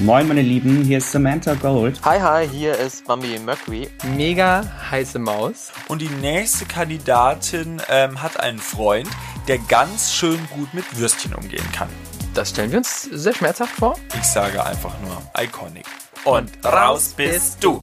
[0.00, 2.00] Moin meine Lieben, hier ist Samantha Gold.
[2.04, 3.90] Hi, hi, hier ist Bambi Mercury.
[4.16, 5.72] Mega heiße Maus.
[5.88, 9.08] Und die nächste Kandidatin ähm, hat einen Freund,
[9.48, 11.88] der ganz schön gut mit Würstchen umgehen kann.
[12.32, 13.96] Das stellen wir uns sehr schmerzhaft vor.
[14.16, 15.86] Ich sage einfach nur iconic.
[16.24, 17.80] Und raus bist du.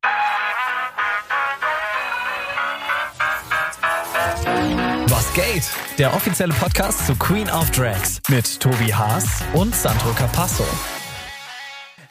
[5.07, 5.63] Was geht?
[5.97, 10.66] Der offizielle Podcast zu Queen of Drags mit Tobi Haas und Sandro Capasso.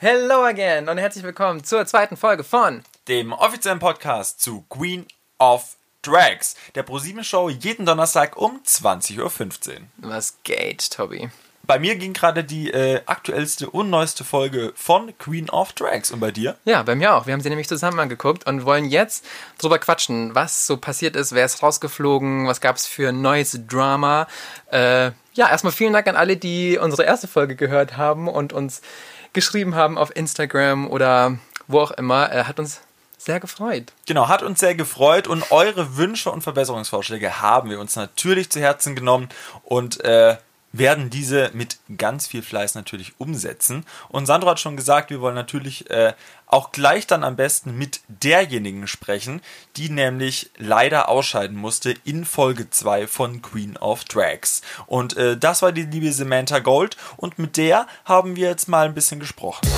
[0.07, 5.07] Hello again und herzlich willkommen zur zweiten Folge von Dem offiziellen Podcast zu Queen
[5.39, 9.77] of Drags, der ProSieben Show jeden Donnerstag um 20.15 Uhr.
[9.97, 11.31] Was geht, Tobi?
[11.63, 16.11] Bei mir ging gerade die äh, aktuellste und neueste Folge von Queen of Drags.
[16.11, 16.59] Und bei dir?
[16.67, 17.27] Ja, bei mir auch.
[17.27, 19.25] Wir haben sie nämlich zusammen angeguckt und wollen jetzt
[19.57, 24.29] drüber quatschen, was so passiert ist, wer ist rausgeflogen, was gab es für neues Drama.
[24.71, 28.83] Äh, ja, erstmal vielen Dank an alle, die unsere erste Folge gehört haben und uns
[29.35, 32.33] geschrieben haben auf Instagram oder wo auch immer.
[32.33, 32.81] Äh, hat uns
[33.19, 33.93] sehr gefreut.
[34.07, 38.61] Genau, hat uns sehr gefreut und eure Wünsche und Verbesserungsvorschläge haben wir uns natürlich zu
[38.61, 39.29] Herzen genommen
[39.63, 40.37] und äh,
[40.77, 43.85] werden diese mit ganz viel Fleiß natürlich umsetzen.
[44.09, 46.15] Und Sandro hat schon gesagt, wir wollen natürlich äh,
[46.47, 49.41] auch gleich dann am besten mit derjenigen sprechen,
[49.77, 54.63] die nämlich leider ausscheiden musste in Folge 2 von Queen of Drags.
[54.87, 58.87] Und äh, das war die liebe Samantha Gold und mit der haben wir jetzt mal
[58.87, 59.69] ein bisschen gesprochen.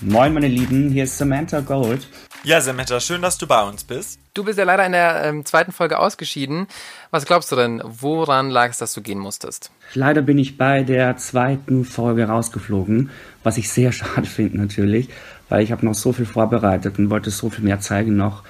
[0.00, 2.06] Moin meine Lieben, hier ist Samantha Gold.
[2.48, 4.18] Ja, Samantha, schön, dass du bei uns bist.
[4.32, 6.66] Du bist ja leider in der ähm, zweiten Folge ausgeschieden.
[7.10, 9.70] Was glaubst du denn, woran lag es, dass du gehen musstest?
[9.92, 13.10] Leider bin ich bei der zweiten Folge rausgeflogen,
[13.42, 15.10] was ich sehr schade finde natürlich,
[15.50, 18.44] weil ich habe noch so viel vorbereitet und wollte so viel mehr zeigen noch.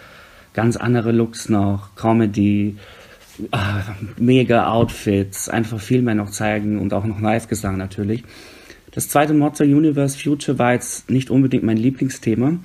[0.55, 2.77] Ganz andere Looks noch, Comedy,
[3.51, 3.57] äh,
[4.17, 8.23] mega Outfits, einfach viel mehr noch zeigen und auch noch Live-Gesang natürlich.
[8.93, 12.59] Das zweite Monster Universe Future war jetzt nicht unbedingt mein Lieblingsthema.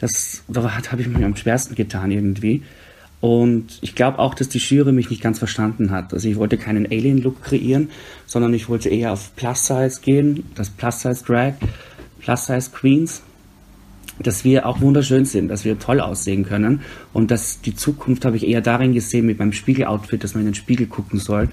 [0.00, 2.62] Das, da habe ich mir am schwersten getan irgendwie.
[3.20, 6.14] Und ich glaube auch, dass die Jury mich nicht ganz verstanden hat.
[6.14, 7.90] Also ich wollte keinen Alien-Look kreieren,
[8.26, 11.54] sondern ich wollte eher auf Plus-Size gehen, das Plus-Size-Drag,
[12.20, 13.22] Plus-Size-Queens,
[14.20, 16.82] dass wir auch wunderschön sind, dass wir toll aussehen können.
[17.12, 20.50] Und dass die Zukunft habe ich eher darin gesehen mit meinem Spiegel-Outfit, dass man in
[20.50, 21.48] den Spiegel gucken soll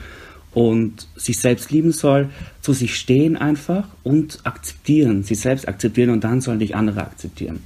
[0.54, 2.30] und sich selbst lieben soll,
[2.62, 7.60] zu sich stehen einfach und akzeptieren, sich selbst akzeptieren und dann sollen dich andere akzeptieren.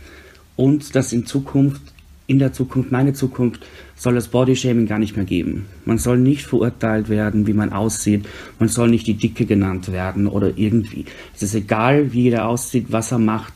[0.59, 1.81] Und dass in Zukunft,
[2.27, 3.65] in der Zukunft, meine Zukunft,
[3.95, 5.67] soll es Bodyshaming gar nicht mehr geben.
[5.85, 8.27] Man soll nicht verurteilt werden, wie man aussieht.
[8.59, 11.05] Man soll nicht die Dicke genannt werden oder irgendwie.
[11.33, 13.53] Es ist egal, wie jeder aussieht, was er macht.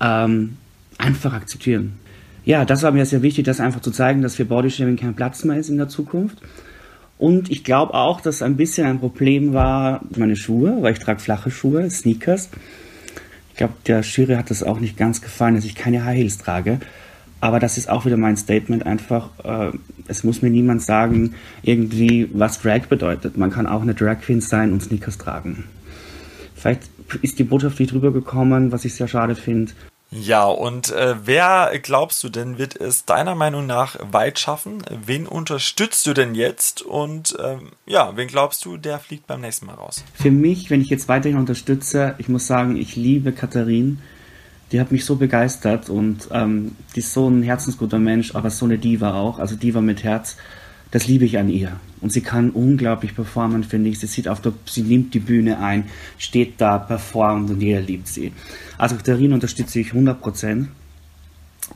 [0.00, 0.56] Ähm,
[0.98, 1.92] einfach akzeptieren.
[2.44, 5.44] Ja, das war mir sehr wichtig, das einfach zu zeigen, dass für Bodyshaming kein Platz
[5.44, 6.38] mehr ist in der Zukunft.
[7.18, 11.20] Und ich glaube auch, dass ein bisschen ein Problem war meine Schuhe, weil ich trage
[11.20, 12.50] flache Schuhe, Sneakers.
[13.62, 16.36] Ich glaube, der Jury hat das auch nicht ganz gefallen, dass ich keine High Heels
[16.36, 16.80] trage.
[17.40, 19.30] Aber das ist auch wieder mein Statement einfach.
[19.44, 19.70] Äh,
[20.08, 23.36] es muss mir niemand sagen, irgendwie, was Drag bedeutet.
[23.36, 25.62] Man kann auch eine Drag Queen sein und Sneakers tragen.
[26.56, 26.90] Vielleicht
[27.22, 29.70] ist die Botschaft nicht rübergekommen, was ich sehr schade finde.
[30.14, 34.82] Ja, und äh, wer glaubst du denn, wird es deiner Meinung nach weit schaffen?
[35.06, 36.82] Wen unterstützt du denn jetzt?
[36.82, 40.04] Und ähm, ja, wen glaubst du, der fliegt beim nächsten Mal raus?
[40.12, 44.00] Für mich, wenn ich jetzt weiterhin unterstütze, ich muss sagen, ich liebe Katharin.
[44.70, 48.64] Die hat mich so begeistert und ähm, die ist so ein herzensguter Mensch, aber so
[48.64, 50.36] eine Diva auch, also Diva mit Herz.
[50.92, 51.72] Das liebe ich an ihr.
[52.00, 53.98] Und sie kann unglaublich performen, finde ich.
[53.98, 55.88] Sie sieht auf der, sie nimmt die Bühne ein,
[56.18, 58.32] steht da, performt und jeder liebt sie.
[58.78, 60.66] Also Katharina unterstütze ich 100%.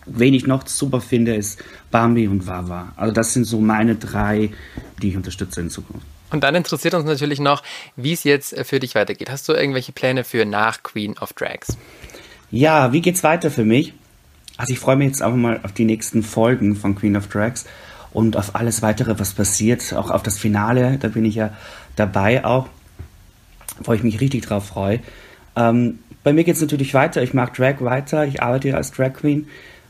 [0.04, 2.92] Wen ich noch super finde, ist Bambi und Wawa.
[2.96, 4.50] Also das sind so meine drei,
[5.00, 6.06] die ich unterstütze in Zukunft.
[6.30, 7.62] Und dann interessiert uns natürlich noch,
[7.94, 9.30] wie es jetzt für dich weitergeht.
[9.30, 11.78] Hast du irgendwelche Pläne für nach Queen of Drags?
[12.50, 13.94] Ja, wie geht's weiter für mich?
[14.56, 17.64] Also ich freue mich jetzt einfach mal auf die nächsten Folgen von Queen of Drags
[18.16, 21.50] und auf alles weitere, was passiert, auch auf das Finale, da bin ich ja
[21.96, 22.66] dabei auch,
[23.80, 25.00] wo ich mich richtig drauf freue.
[25.54, 29.12] Ähm, bei mir geht es natürlich weiter, ich mag Drag weiter, ich arbeite als Drag
[29.12, 29.48] Queen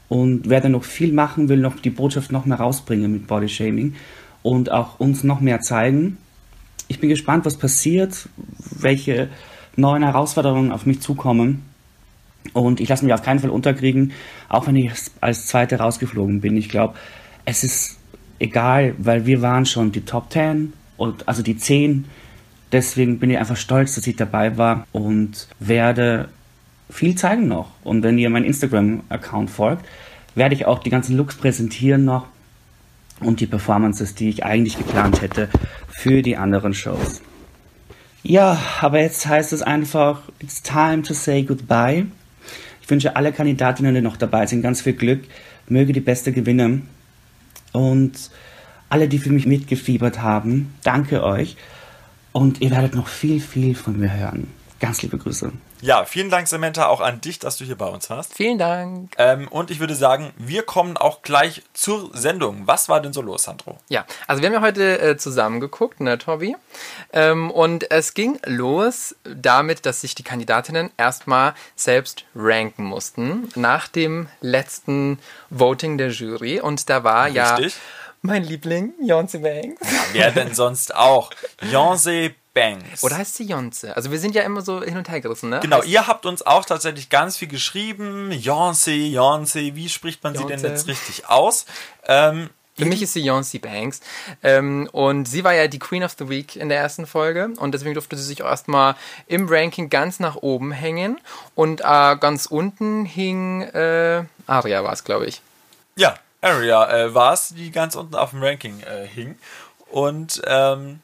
[0.08, 3.94] und werde noch viel machen, will noch die Botschaft noch mehr rausbringen mit Body Shaming
[4.42, 6.16] und auch uns noch mehr zeigen.
[6.88, 9.28] Ich bin gespannt, was passiert, welche
[9.76, 11.62] neuen Herausforderungen auf mich zukommen.
[12.54, 14.10] Und ich lasse mich auf keinen Fall unterkriegen,
[14.48, 14.90] auch wenn ich
[15.20, 16.56] als Zweite rausgeflogen bin.
[16.56, 16.94] Ich glaube,
[17.44, 17.95] es ist
[18.38, 22.06] egal, weil wir waren schon die Top 10 und also die 10.
[22.72, 26.28] Deswegen bin ich einfach stolz, dass ich dabei war und werde
[26.90, 27.70] viel zeigen noch.
[27.84, 29.84] Und wenn ihr meinen Instagram-Account folgt,
[30.34, 32.26] werde ich auch die ganzen Looks präsentieren noch
[33.20, 35.48] und die Performances, die ich eigentlich geplant hätte
[35.88, 37.22] für die anderen Shows.
[38.22, 42.06] Ja, aber jetzt heißt es einfach, it's time to say goodbye.
[42.82, 45.24] Ich wünsche alle Kandidatinnen, die noch dabei sind, ganz viel Glück.
[45.68, 46.88] Möge die Beste gewinnen.
[47.72, 48.30] Und
[48.88, 51.56] alle, die für mich mitgefiebert haben, danke euch.
[52.32, 54.48] Und ihr werdet noch viel, viel von mir hören.
[54.78, 55.52] Ganz liebe Grüße.
[55.82, 58.34] Ja, vielen Dank, Samantha, auch an dich, dass du hier bei uns warst.
[58.34, 59.12] Vielen Dank.
[59.18, 62.62] Ähm, und ich würde sagen, wir kommen auch gleich zur Sendung.
[62.66, 63.78] Was war denn so los, Sandro?
[63.88, 66.56] Ja, also wir haben ja heute äh, zusammen geguckt, ne, Tobi?
[67.12, 73.86] Ähm, und es ging los damit, dass sich die Kandidatinnen erstmal selbst ranken mussten nach
[73.88, 75.18] dem letzten
[75.50, 76.60] Voting der Jury.
[76.60, 77.76] Und da war ja Richtig.
[78.22, 79.80] mein Liebling, Beyoncé Banks.
[80.12, 81.30] Wer denn sonst auch?
[81.60, 83.04] Beyoncé Banks.
[83.04, 83.94] Oder heißt sie Jonze?
[83.94, 85.60] Also wir sind ja immer so hin und her gerissen, ne?
[85.60, 88.30] Genau, Heißt- ihr habt uns auch tatsächlich ganz viel geschrieben.
[88.32, 91.66] Beyoncé, Beyoncé, wie spricht man sie denn jetzt richtig aus?
[92.06, 92.48] Ähm,
[92.78, 94.00] Für mich ist sie Beyoncé Banks.
[94.42, 97.50] Ähm, und sie war ja die Queen of the Week in der ersten Folge.
[97.58, 101.18] Und deswegen durfte sie sich auch erstmal im Ranking ganz nach oben hängen.
[101.54, 105.40] Und äh, ganz unten hing äh, Aria, war es, glaube ich.
[105.96, 109.36] ja, Aria äh, war es, die ganz unten auf dem Ranking äh, hing.
[109.90, 111.00] Und ähm,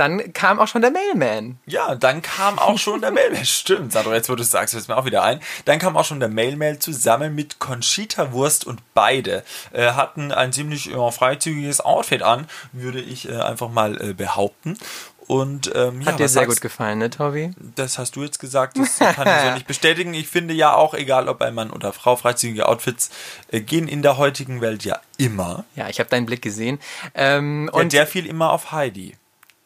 [0.00, 1.58] Dann kam auch schon der Mailman.
[1.66, 3.44] ja, dann kam auch schon der Mailmail.
[3.44, 5.40] Stimmt, Sandro, jetzt wo du es sagst, fällt mir auch wieder ein.
[5.66, 10.52] Dann kam auch schon der Mailmail zusammen mit Conchita Wurst und beide äh, hatten ein
[10.54, 14.78] ziemlich ja, freizügiges Outfit an, würde ich äh, einfach mal äh, behaupten.
[15.26, 17.52] Und ähm, ja, Hat dir was sehr sagst- gut gefallen, ne, Tobi?
[17.76, 20.12] Das hast du jetzt gesagt, das kann ich so nicht bestätigen.
[20.12, 23.10] Ich finde ja auch, egal ob ein Mann oder Frau, freizügige Outfits
[23.52, 25.64] äh, gehen in der heutigen Welt ja immer.
[25.76, 26.80] Ja, ich habe deinen Blick gesehen.
[27.14, 29.14] Ähm, Und und der fiel immer auf Heidi.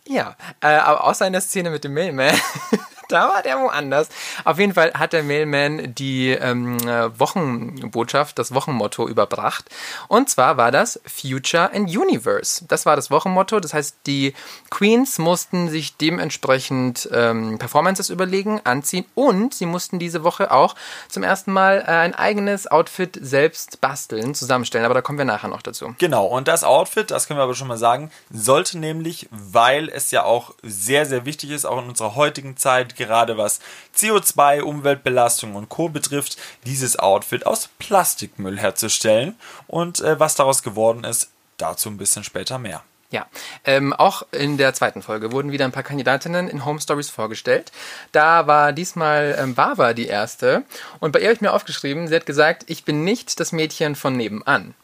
[0.06, 2.34] Ja, äh, aber außer in der Szene mit dem Mailman,
[3.14, 4.08] da war der woanders.
[4.44, 9.70] Auf jeden Fall hat der Mailman die ähm, äh, Wochenbotschaft, das Wochenmotto überbracht.
[10.08, 12.64] Und zwar war das Future and Universe.
[12.66, 13.60] Das war das Wochenmotto.
[13.60, 14.34] Das heißt, die
[14.70, 20.74] Queens mussten sich dementsprechend ähm, Performances überlegen, anziehen und sie mussten diese Woche auch
[21.08, 24.84] zum ersten Mal äh, ein eigenes Outfit selbst basteln, zusammenstellen.
[24.84, 25.94] Aber da kommen wir nachher noch dazu.
[25.98, 30.10] Genau, und das Outfit, das können wir aber schon mal sagen, sollte nämlich, weil es
[30.10, 33.60] ja auch sehr, sehr wichtig ist, auch in unserer heutigen Zeit, gerade was
[33.96, 35.88] CO2, Umweltbelastung und Co.
[35.88, 39.36] betrifft, dieses Outfit aus Plastikmüll herzustellen.
[39.66, 42.82] Und äh, was daraus geworden ist, dazu ein bisschen später mehr.
[43.10, 43.26] Ja,
[43.64, 47.70] ähm, auch in der zweiten Folge wurden wieder ein paar Kandidatinnen in Home Stories vorgestellt.
[48.10, 50.64] Da war diesmal ähm, Bava die erste
[50.98, 53.94] und bei ihr habe ich mir aufgeschrieben, sie hat gesagt, ich bin nicht das Mädchen
[53.94, 54.74] von nebenan.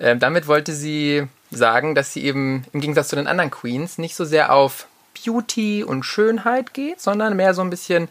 [0.00, 4.16] Ähm, damit wollte sie sagen, dass sie eben im Gegensatz zu den anderen Queens nicht
[4.16, 4.86] so sehr auf
[5.24, 8.08] Beauty und Schönheit geht, sondern mehr so ein bisschen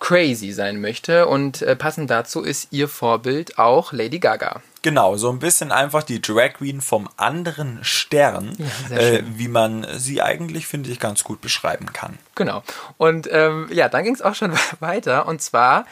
[0.00, 4.62] crazy sein möchte und äh, passend dazu ist ihr Vorbild auch Lady Gaga.
[4.82, 8.56] Genau, so ein bisschen einfach die Drag Queen vom anderen Stern,
[8.88, 12.18] sehr äh, wie man sie eigentlich, finde ich, ganz gut beschreiben kann.
[12.34, 12.62] Genau.
[12.96, 15.28] Und ähm, ja, dann ging es auch schon weiter.
[15.28, 15.84] Und zwar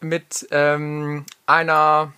[0.00, 2.12] mit ähm, einer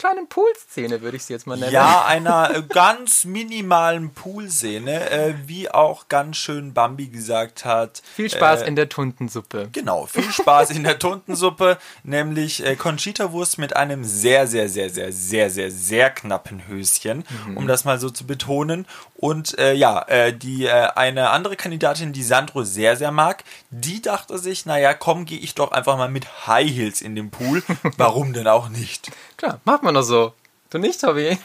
[0.00, 1.72] kleinen Poolszene, würde ich sie jetzt mal nennen.
[1.72, 8.00] Ja, einer äh, ganz minimalen Poolszene, äh, wie auch ganz schön Bambi gesagt hat.
[8.14, 9.68] Viel Spaß äh, in der Tuntensuppe.
[9.72, 15.12] Genau, viel Spaß in der Tuntensuppe, nämlich äh, Conchita-Wurst mit einem sehr, sehr, sehr, sehr,
[15.12, 17.24] sehr, sehr, sehr knappen Höschen,
[17.54, 18.86] um das mal so zu betonen.
[19.16, 24.00] Und äh, ja, äh, die äh, eine andere Kandidatin, die Sandro sehr, sehr mag, die
[24.00, 27.62] dachte sich, naja, komm, gehe ich doch einfach mal mit High Heels in den Pool.
[27.98, 29.10] Warum denn auch nicht?
[29.40, 30.34] Klar, macht man doch so.
[30.68, 31.38] Du nicht, Tobi?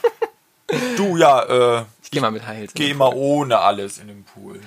[0.98, 2.72] Du ja, äh, Ich gehe mal mit High Heels.
[2.74, 3.12] in geh Pool.
[3.14, 4.60] ohne alles in den Pool.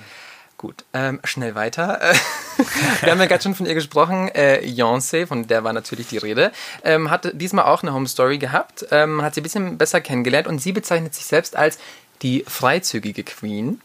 [0.56, 2.00] Gut, ähm, schnell weiter.
[2.02, 2.14] Äh,
[3.02, 4.28] Wir haben ja gerade schon von ihr gesprochen.
[4.34, 6.50] Äh, Beyoncé, von der war natürlich die Rede,
[6.82, 10.48] ähm, hat diesmal auch eine Home Story gehabt, ähm, hat sie ein bisschen besser kennengelernt
[10.48, 11.78] und sie bezeichnet sich selbst als
[12.22, 13.80] die freizügige Queen.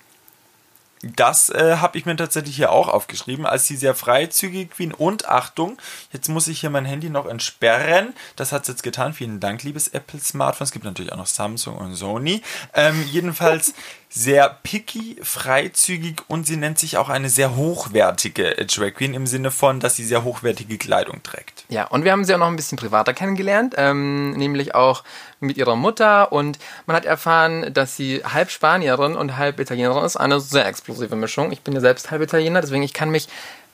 [1.13, 4.91] Das äh, habe ich mir tatsächlich hier auch aufgeschrieben, als die sehr freizügige Queen.
[4.91, 5.77] Und Achtung,
[6.11, 8.13] jetzt muss ich hier mein Handy noch entsperren.
[8.35, 9.13] Das hat es jetzt getan.
[9.13, 10.65] Vielen Dank, liebes Apple Smartphone.
[10.65, 12.41] Es gibt natürlich auch noch Samsung und Sony.
[12.73, 13.75] Ähm, jedenfalls
[14.09, 19.51] sehr picky, freizügig und sie nennt sich auch eine sehr hochwertige Drag Queen im Sinne
[19.51, 21.65] von, dass sie sehr hochwertige Kleidung trägt.
[21.69, 25.03] Ja, und wir haben sie auch noch ein bisschen privater kennengelernt, ähm, nämlich auch
[25.39, 26.31] mit ihrer Mutter.
[26.31, 30.15] Und man hat erfahren, dass sie halb Spanierin und halb Italienerin ist.
[30.17, 31.51] Eine sehr explosive Mischung.
[31.51, 33.27] Ich bin ja selbst halb Italiener, deswegen ich kann mich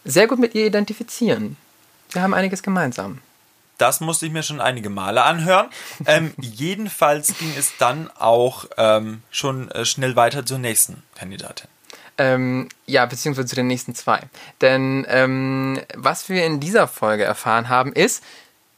[0.06, 1.58] sehr gut mit ihr identifizieren.
[2.12, 3.20] Wir haben einiges gemeinsam.
[3.82, 5.70] Das musste ich mir schon einige Male anhören.
[6.06, 11.68] Ähm, jedenfalls ging es dann auch ähm, schon äh, schnell weiter zur nächsten Kandidatin.
[12.20, 14.22] Ähm, ja, beziehungsweise zu den nächsten zwei.
[14.62, 18.24] Denn ähm, was wir in dieser Folge erfahren haben, ist,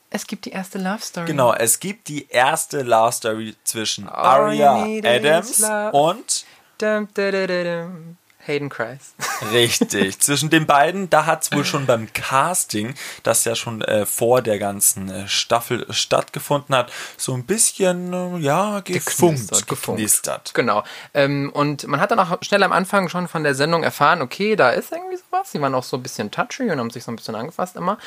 [0.09, 1.25] es gibt die erste Love Story.
[1.25, 6.45] Genau, es gibt die erste Love Story zwischen Aria Adams und
[6.77, 8.17] dum, dum, dum.
[8.45, 9.15] Hayden Christ.
[9.51, 10.19] Richtig.
[10.19, 14.41] Zwischen den beiden, da hat es wohl schon beim Casting, das ja schon äh, vor
[14.41, 20.53] der ganzen äh, Staffel stattgefunden hat, so ein bisschen, äh, ja, gefunkt, Geknistert.
[20.53, 20.83] Genau.
[21.13, 24.55] Ähm, und man hat dann auch schnell am Anfang schon von der Sendung erfahren, okay,
[24.55, 25.51] da ist irgendwie sowas.
[25.51, 27.97] Sie waren auch so ein bisschen touchy und haben sich so ein bisschen angefasst immer.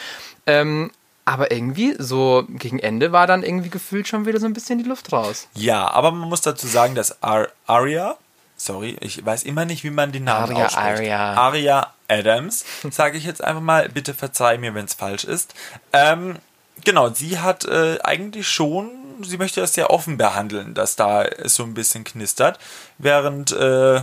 [0.47, 0.91] Ähm,
[1.29, 4.89] aber irgendwie, so gegen Ende war dann irgendwie gefühlt schon wieder so ein bisschen die
[4.89, 5.49] Luft raus.
[5.55, 8.17] Ja, aber man muss dazu sagen, dass Ar Aria,
[8.57, 10.87] sorry, ich weiß immer nicht, wie man den Namen Aria, ausspricht.
[10.87, 11.35] Aria.
[11.35, 13.89] Aria Adams, sage ich jetzt einfach mal.
[13.89, 15.55] Bitte verzeih mir, wenn es falsch ist.
[15.93, 16.37] Ähm,
[16.85, 18.91] genau, sie hat äh, eigentlich schon,
[19.23, 22.59] sie möchte das sehr offen behandeln, dass da es so ein bisschen knistert,
[22.99, 24.03] während äh,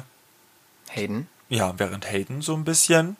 [0.89, 1.27] Hayden.
[1.49, 3.17] ja, während Hayden so ein bisschen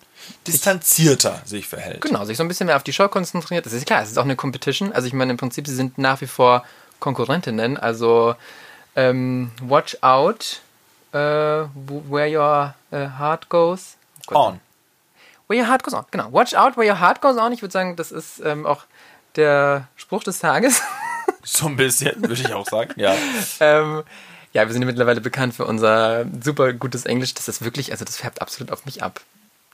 [0.48, 2.02] distanzierter sich verhält.
[2.02, 3.66] Genau, sich so ein bisschen mehr auf die Show konzentriert.
[3.66, 4.94] Das ist klar, es ist auch eine Competition.
[4.94, 6.64] Also ich meine, im Prinzip, sie sind nach wie vor
[7.00, 7.78] Konkurrentinnen.
[7.78, 8.36] Also
[8.96, 10.62] ähm, watch out
[11.14, 11.68] äh,
[12.10, 13.98] where your äh, heart goes.
[14.28, 14.38] Gott.
[14.38, 14.60] On.
[15.48, 16.06] Where your heart goes on.
[16.12, 16.32] Genau.
[16.32, 17.52] Watch out where your heart goes on.
[17.52, 18.84] Ich würde sagen, das ist ähm, auch
[19.36, 20.82] der Spruch des Tages.
[21.46, 22.94] So ein bisschen, würde ich auch sagen.
[22.96, 23.14] Ja.
[23.60, 24.04] ähm,
[24.54, 27.34] ja, wir sind ja mittlerweile bekannt für unser super gutes Englisch.
[27.34, 29.20] Das ist wirklich, also das färbt absolut auf mich ab.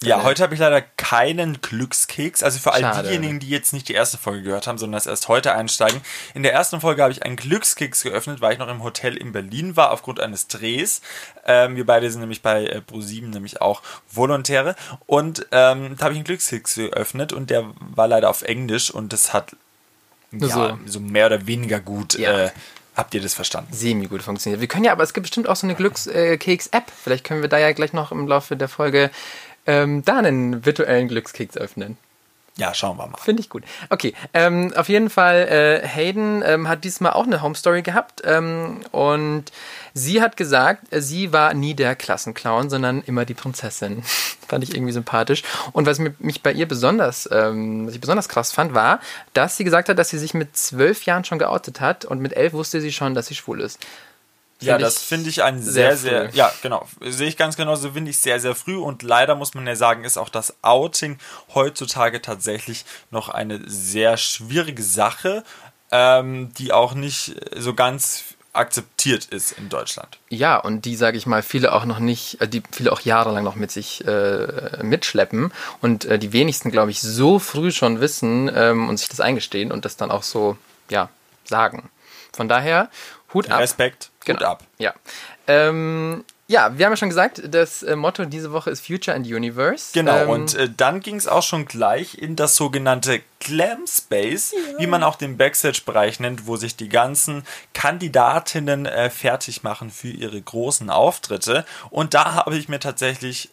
[0.01, 2.41] Ja, heute habe ich leider keinen Glückskeks.
[2.41, 3.09] Also für all Schade.
[3.09, 5.99] diejenigen, die jetzt nicht die erste Folge gehört haben, sondern das erst heute einsteigen.
[6.33, 9.33] In der ersten Folge habe ich einen Glückskeks geöffnet, weil ich noch im Hotel in
[9.33, 11.01] Berlin war, aufgrund eines Drehs.
[11.45, 14.77] Ähm, wir beide sind nämlich bei äh, Pro7 nämlich auch Volontäre.
[15.05, 19.11] Und ähm, da habe ich einen Glückskeks geöffnet und der war leider auf Englisch und
[19.11, 19.57] das hat
[20.31, 20.79] ja, so.
[20.85, 20.99] so.
[21.01, 22.17] mehr oder weniger gut.
[22.17, 22.45] Ja.
[22.45, 22.51] Äh,
[22.95, 23.73] habt ihr das verstanden?
[23.73, 24.61] semi gut funktioniert.
[24.61, 26.91] Wir können ja, aber es gibt bestimmt auch so eine Glückskeks-App.
[27.03, 29.09] Vielleicht können wir da ja gleich noch im Laufe der Folge
[29.69, 31.97] ähm, da einen virtuellen Glückskeks öffnen.
[32.57, 33.17] Ja, schauen wir mal.
[33.19, 33.63] Finde ich gut.
[33.89, 38.23] Okay, ähm, auf jeden Fall, äh, Hayden ähm, hat diesmal auch eine Home Story gehabt
[38.25, 39.45] ähm, und
[39.93, 44.03] sie hat gesagt, äh, sie war nie der Klassenclown, sondern immer die Prinzessin.
[44.47, 45.43] fand ich irgendwie sympathisch.
[45.71, 48.99] Und was mich bei ihr besonders, ähm, was ich besonders krass fand, war,
[49.33, 52.35] dass sie gesagt hat, dass sie sich mit zwölf Jahren schon geoutet hat und mit
[52.35, 53.79] elf wusste sie schon, dass sie schwul ist.
[54.61, 56.85] Ja, das finde ich ein sehr sehr, sehr, ja, genau.
[57.01, 58.75] Sehe ich ganz genauso, finde ich sehr, sehr früh.
[58.75, 61.17] Und leider muss man ja sagen, ist auch das Outing
[61.53, 65.43] heutzutage tatsächlich noch eine sehr schwierige Sache,
[65.91, 70.17] ähm, die auch nicht so ganz akzeptiert ist in Deutschland.
[70.29, 73.43] Ja, und die, sage ich mal, viele auch noch nicht, äh, die viele auch jahrelang
[73.43, 78.51] noch mit sich äh, mitschleppen und äh, die wenigsten, glaube ich, so früh schon wissen
[78.53, 80.57] ähm, und sich das eingestehen und das dann auch so,
[80.89, 81.09] ja,
[81.45, 81.89] sagen.
[82.33, 82.89] Von daher,
[83.33, 83.59] Hut ab.
[83.59, 84.63] Respekt, gut ab.
[84.77, 84.93] Ja.
[85.47, 89.27] Ähm, ja, wir haben ja schon gesagt, das äh, Motto diese Woche ist Future and
[89.27, 89.91] Universe.
[89.93, 94.55] Genau, Ähm, und äh, dann ging es auch schon gleich in das sogenannte Glam Space,
[94.79, 97.43] wie man auch den Backstage-Bereich nennt, wo sich die ganzen
[97.75, 101.65] Kandidatinnen äh, fertig machen für ihre großen Auftritte.
[101.91, 103.49] Und da habe ich mir tatsächlich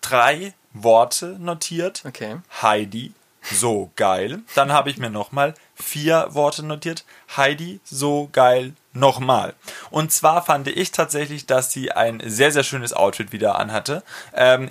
[0.00, 2.02] drei Worte notiert.
[2.04, 2.38] Okay.
[2.60, 4.40] Heidi, so geil.
[4.56, 7.04] Dann habe ich mir nochmal vier Worte notiert.
[7.36, 9.54] Heidi, so geil, nochmal.
[9.90, 14.02] Und zwar fand ich tatsächlich, dass sie ein sehr, sehr schönes Outfit wieder anhatte.
[14.32, 14.70] Ähm,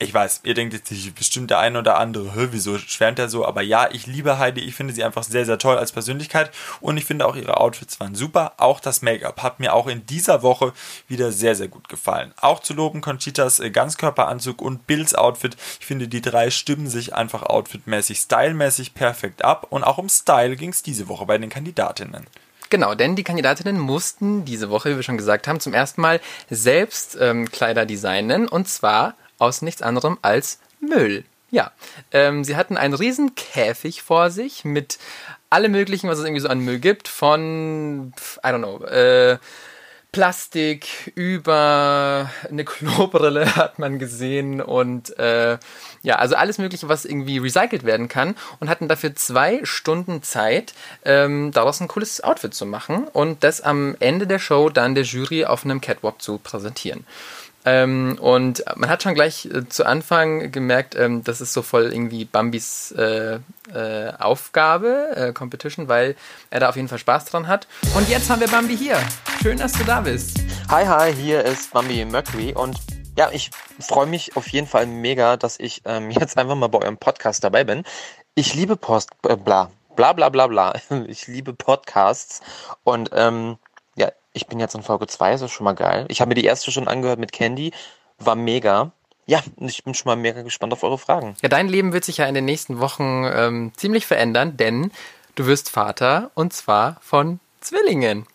[0.00, 3.46] ich weiß, ihr denkt jetzt bestimmt der eine oder andere, Hö, wieso schwärmt er so?
[3.46, 4.60] Aber ja, ich liebe Heidi.
[4.60, 6.50] Ich finde sie einfach sehr, sehr toll als Persönlichkeit.
[6.80, 8.54] Und ich finde auch ihre Outfits waren super.
[8.56, 10.72] Auch das Make-up hat mir auch in dieser Woche
[11.06, 12.34] wieder sehr, sehr gut gefallen.
[12.40, 15.56] Auch zu loben Conchitas äh, Ganzkörperanzug und Bills Outfit.
[15.78, 19.68] Ich finde, die drei stimmen sich einfach outfitmäßig, stylmäßig perfekt ab.
[19.70, 22.26] Und auch um Style ging es diese Woche bei den Kandidatinnen.
[22.74, 26.20] Genau, denn die Kandidatinnen mussten diese Woche, wie wir schon gesagt haben, zum ersten Mal
[26.50, 31.22] selbst ähm, Kleider designen und zwar aus nichts anderem als Müll.
[31.52, 31.70] Ja,
[32.10, 34.98] ähm, sie hatten einen riesen Käfig vor sich mit
[35.50, 38.12] allem möglichen, was es irgendwie so an Müll gibt, von,
[38.44, 39.38] I don't know, äh,
[40.14, 45.58] Plastik über eine Klobrille hat man gesehen und äh,
[46.02, 50.72] ja, also alles Mögliche, was irgendwie recycelt werden kann und hatten dafür zwei Stunden Zeit,
[51.04, 55.02] ähm, daraus ein cooles Outfit zu machen und das am Ende der Show dann der
[55.02, 57.04] Jury auf einem Catwalk zu präsentieren.
[57.64, 61.92] Ähm, und man hat schon gleich äh, zu Anfang gemerkt, ähm, das ist so voll
[61.92, 63.38] irgendwie Bambis äh,
[63.72, 66.14] äh, Aufgabe, äh, Competition, weil
[66.50, 67.66] er da auf jeden Fall Spaß dran hat.
[67.94, 68.98] Und jetzt haben wir Bambi hier.
[69.42, 70.40] Schön, dass du da bist.
[70.68, 72.78] Hi, hi, hier ist Bambi Mercury und
[73.16, 76.80] ja, ich freue mich auf jeden Fall mega, dass ich ähm, jetzt einfach mal bei
[76.80, 77.84] eurem Podcast dabei bin.
[78.34, 80.74] Ich liebe Post, äh, bla, bla, bla, bla, bla.
[81.06, 82.42] Ich liebe Podcasts
[82.82, 83.56] und ähm,
[84.34, 86.04] ich bin jetzt in Folge 2, das ist schon mal geil.
[86.08, 87.72] Ich habe mir die erste schon angehört mit Candy,
[88.18, 88.90] war mega.
[89.26, 91.34] Ja, und ich bin schon mal mega gespannt auf eure Fragen.
[91.40, 94.90] Ja, dein Leben wird sich ja in den nächsten Wochen ähm, ziemlich verändern, denn
[95.36, 98.26] du wirst Vater und zwar von Zwillingen.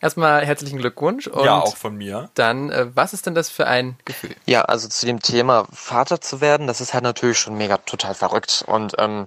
[0.00, 1.26] Erstmal herzlichen Glückwunsch.
[1.26, 2.30] Und ja, auch von mir.
[2.34, 4.36] Dann, äh, was ist denn das für ein Gefühl?
[4.44, 8.14] Ja, also zu dem Thema Vater zu werden, das ist halt natürlich schon mega total
[8.14, 9.26] verrückt und ähm,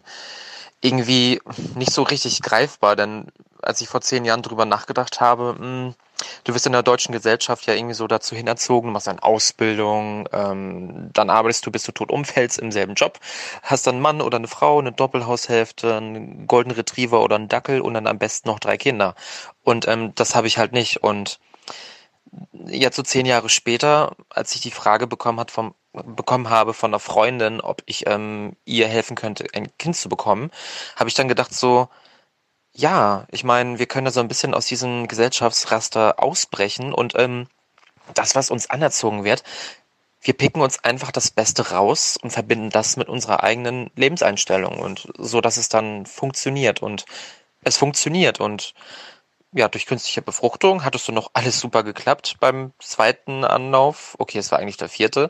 [0.82, 1.42] irgendwie
[1.76, 3.28] nicht so richtig greifbar, denn
[3.62, 5.96] als ich vor zehn Jahren drüber nachgedacht habe, mh, hm,
[6.44, 11.10] du wirst in der deutschen Gesellschaft ja irgendwie so dazu hinerzogen, machst eine Ausbildung, ähm,
[11.14, 13.20] dann arbeitest du, bis du tot umfällst im selben Job,
[13.64, 17.82] hast dann einen Mann oder eine Frau, eine Doppelhaushälfte, einen Golden Retriever oder einen Dackel
[17.82, 19.16] und dann am besten noch drei Kinder.
[19.64, 21.04] Und ähm, das habe ich halt nicht.
[21.04, 21.40] Und
[22.68, 26.92] jetzt so zehn Jahre später, als ich die Frage bekommen hat vom bekommen habe von
[26.92, 30.52] einer Freundin, ob ich ähm, ihr helfen könnte, ein Kind zu bekommen,
[30.96, 31.90] habe ich dann gedacht so,
[32.80, 37.48] ja, ich meine, wir können da so ein bisschen aus diesem Gesellschaftsraster ausbrechen und ähm,
[38.14, 39.44] das, was uns anerzogen wird,
[40.22, 45.10] wir picken uns einfach das Beste raus und verbinden das mit unserer eigenen Lebenseinstellung und
[45.18, 47.06] so, dass es dann funktioniert und
[47.64, 48.74] es funktioniert und
[49.52, 54.16] ja, durch künstliche Befruchtung hattest du noch alles super geklappt beim zweiten Anlauf.
[54.20, 55.30] Okay, es war eigentlich der vierte,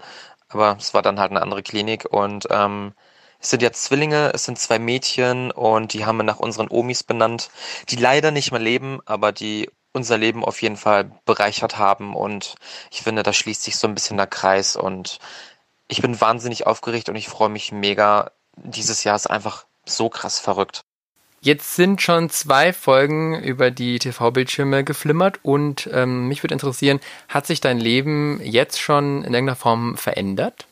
[0.49, 2.93] aber es war dann halt eine andere Klinik und ähm,
[3.39, 7.03] es sind jetzt Zwillinge, es sind zwei Mädchen und die haben wir nach unseren Omis
[7.03, 7.49] benannt,
[7.89, 12.55] die leider nicht mehr leben, aber die unser Leben auf jeden Fall bereichert haben und
[12.91, 15.19] ich finde, da schließt sich so ein bisschen der Kreis und
[15.87, 18.31] ich bin wahnsinnig aufgeregt und ich freue mich mega.
[18.55, 20.81] Dieses Jahr ist einfach so krass verrückt.
[21.41, 27.47] Jetzt sind schon zwei Folgen über die TV-Bildschirme geflimmert und ähm, mich würde interessieren, hat
[27.47, 30.67] sich dein Leben jetzt schon in irgendeiner Form verändert?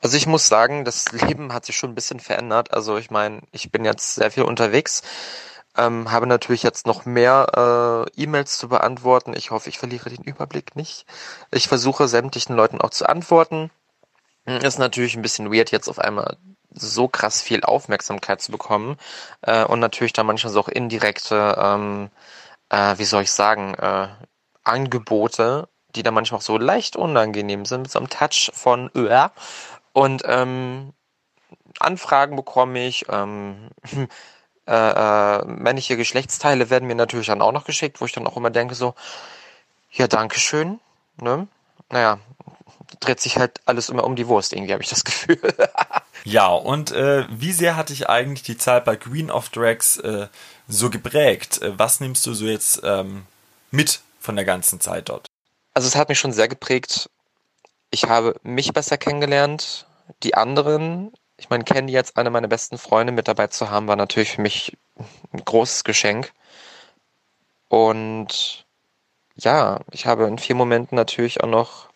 [0.00, 2.72] Also ich muss sagen, das Leben hat sich schon ein bisschen verändert.
[2.72, 5.02] Also ich meine, ich bin jetzt sehr viel unterwegs,
[5.76, 9.34] ähm, habe natürlich jetzt noch mehr äh, E-Mails zu beantworten.
[9.34, 11.06] Ich hoffe, ich verliere den Überblick nicht.
[11.50, 13.70] Ich versuche sämtlichen Leuten auch zu antworten.
[14.46, 16.38] Ist natürlich ein bisschen weird, jetzt auf einmal
[16.72, 18.96] so krass viel Aufmerksamkeit zu bekommen
[19.42, 22.10] äh, und natürlich dann manchmal so auch indirekte, ähm,
[22.70, 24.08] äh, wie soll ich sagen, äh,
[24.64, 29.32] Angebote, die dann manchmal auch so leicht unangenehm sind, mit so einem Touch von Öhr.
[29.98, 30.92] Und ähm,
[31.80, 33.70] Anfragen bekomme ich, ähm,
[34.68, 38.36] äh, äh, männliche Geschlechtsteile werden mir natürlich dann auch noch geschickt, wo ich dann auch
[38.36, 38.94] immer denke so,
[39.90, 40.78] ja, Dankeschön,
[41.20, 41.48] ne?
[41.90, 42.20] Naja,
[43.00, 45.40] dreht sich halt alles immer um die Wurst, irgendwie habe ich das Gefühl.
[46.22, 50.28] ja, und äh, wie sehr hat dich eigentlich die Zeit bei Queen of Drags äh,
[50.68, 51.60] so geprägt?
[51.60, 53.26] Äh, was nimmst du so jetzt ähm,
[53.72, 55.26] mit von der ganzen Zeit dort?
[55.74, 57.10] Also es hat mich schon sehr geprägt.
[57.90, 59.87] Ich habe mich besser kennengelernt.
[60.22, 63.96] Die anderen, ich meine, Candy jetzt eine meiner besten Freunde mit dabei zu haben, war
[63.96, 64.76] natürlich für mich
[65.32, 66.32] ein großes Geschenk.
[67.68, 68.66] Und
[69.36, 71.88] ja, ich habe in vier Momenten natürlich auch noch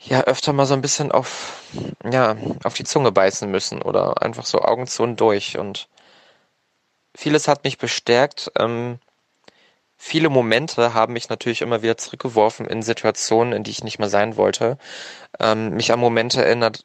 [0.00, 1.62] ja öfter mal so ein bisschen auf,
[2.04, 5.58] ja, auf die Zunge beißen müssen oder einfach so Augen zu und durch.
[5.58, 5.88] Und
[7.14, 8.52] vieles hat mich bestärkt.
[8.58, 8.98] Ähm,
[10.06, 14.08] viele Momente haben mich natürlich immer wieder zurückgeworfen in Situationen, in die ich nicht mehr
[14.08, 14.78] sein wollte.
[15.40, 16.84] Ähm, mich an Momente erinnert,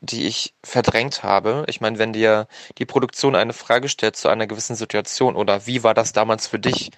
[0.00, 1.64] die ich verdrängt habe.
[1.68, 5.82] Ich meine, wenn dir die Produktion eine Frage stellt zu einer gewissen Situation oder wie
[5.82, 6.90] war das damals für dich,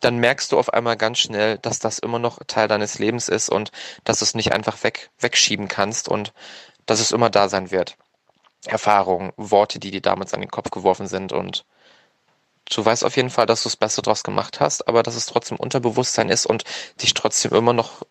[0.00, 3.48] dann merkst du auf einmal ganz schnell, dass das immer noch Teil deines Lebens ist
[3.48, 3.70] und
[4.04, 6.32] dass du es nicht einfach weg, wegschieben kannst und
[6.86, 7.96] dass es immer da sein wird.
[8.66, 11.64] Erfahrungen, Worte, die dir damals an den Kopf geworfen sind und
[12.74, 15.26] du weißt auf jeden Fall, dass du das Beste draus gemacht hast, aber dass es
[15.26, 16.64] trotzdem Unterbewusstsein ist und
[17.02, 18.02] dich trotzdem immer noch,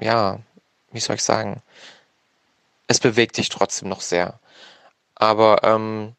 [0.00, 0.40] ja,
[0.90, 1.62] wie soll ich sagen,
[2.86, 4.40] es bewegt dich trotzdem noch sehr.
[5.14, 6.14] Aber ähm,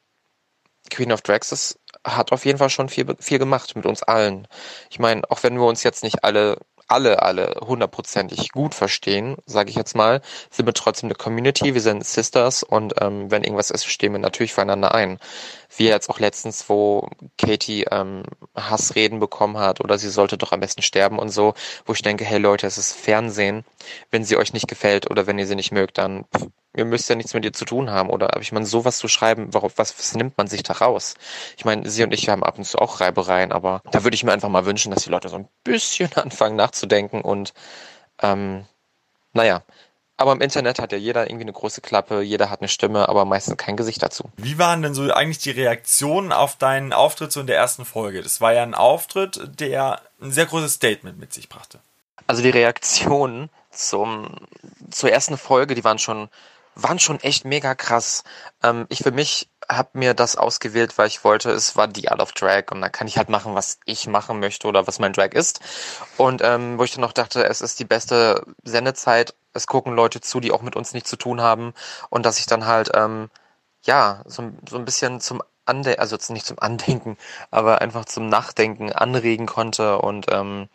[0.89, 4.45] Queen of Drags ist hat auf jeden Fall schon viel, viel gemacht mit uns allen.
[4.89, 9.69] Ich meine, auch wenn wir uns jetzt nicht alle alle, alle hundertprozentig gut verstehen, sage
[9.69, 13.71] ich jetzt mal, sind wir trotzdem eine Community, wir sind Sisters und ähm, wenn irgendwas
[13.71, 15.17] ist, stehen wir natürlich füreinander ein.
[15.77, 18.23] Wie jetzt auch letztens, wo Katie ähm,
[18.55, 21.53] Hassreden bekommen hat oder sie sollte doch am besten sterben und so,
[21.85, 23.65] wo ich denke, hey Leute, es ist Fernsehen,
[24.11, 27.09] wenn sie euch nicht gefällt oder wenn ihr sie nicht mögt, dann pff, ihr müsst
[27.09, 28.09] ja nichts mit ihr zu tun haben.
[28.09, 31.15] Oder ich meine, sowas zu schreiben, warum, was, was nimmt man sich da raus?
[31.57, 34.23] Ich meine, sie und ich haben ab und zu auch Reibereien, aber da würde ich
[34.23, 37.53] mir einfach mal wünschen, dass die Leute so ein bisschen anfangen nachzudenken und
[38.21, 38.65] ähm,
[39.33, 39.63] naja.
[40.23, 43.25] Aber im Internet hat ja jeder irgendwie eine große Klappe, jeder hat eine Stimme, aber
[43.25, 44.31] meistens kein Gesicht dazu.
[44.37, 48.21] Wie waren denn so eigentlich die Reaktionen auf deinen Auftritt so in der ersten Folge?
[48.21, 51.79] Das war ja ein Auftritt, der ein sehr großes Statement mit sich brachte.
[52.25, 54.29] Also die Reaktionen zum,
[54.89, 56.29] zur ersten Folge, die waren schon
[56.75, 58.23] waren schon echt mega krass.
[58.63, 62.21] Ähm, ich für mich habe mir das ausgewählt, weil ich wollte, es war die Art
[62.21, 65.13] of Drag und da kann ich halt machen, was ich machen möchte oder was mein
[65.13, 65.59] Drag ist.
[66.17, 70.21] Und ähm, wo ich dann noch dachte, es ist die beste Sendezeit, es gucken Leute
[70.21, 71.73] zu, die auch mit uns nichts zu tun haben
[72.09, 73.29] und dass ich dann halt ähm,
[73.83, 77.17] ja so, so ein bisschen zum Ande also nicht zum Andenken,
[77.51, 79.99] aber einfach zum Nachdenken anregen konnte.
[79.99, 80.67] Und ähm,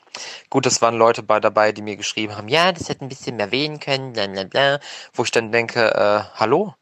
[0.50, 3.36] gut, es waren Leute bei dabei, die mir geschrieben haben, ja, das hätte ein bisschen
[3.36, 4.80] mehr wehen können, bla bla bla.
[5.12, 6.74] Wo ich dann denke, äh, hallo?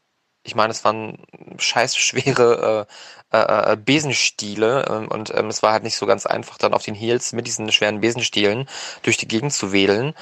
[0.43, 1.17] Ich meine, es waren
[1.57, 2.87] scheiß schwere
[3.31, 6.73] äh, äh, äh, Besenstiele äh, und ähm, es war halt nicht so ganz einfach, dann
[6.73, 8.69] auf den Heels mit diesen schweren Besenstielen
[9.03, 10.13] durch die Gegend zu wedeln.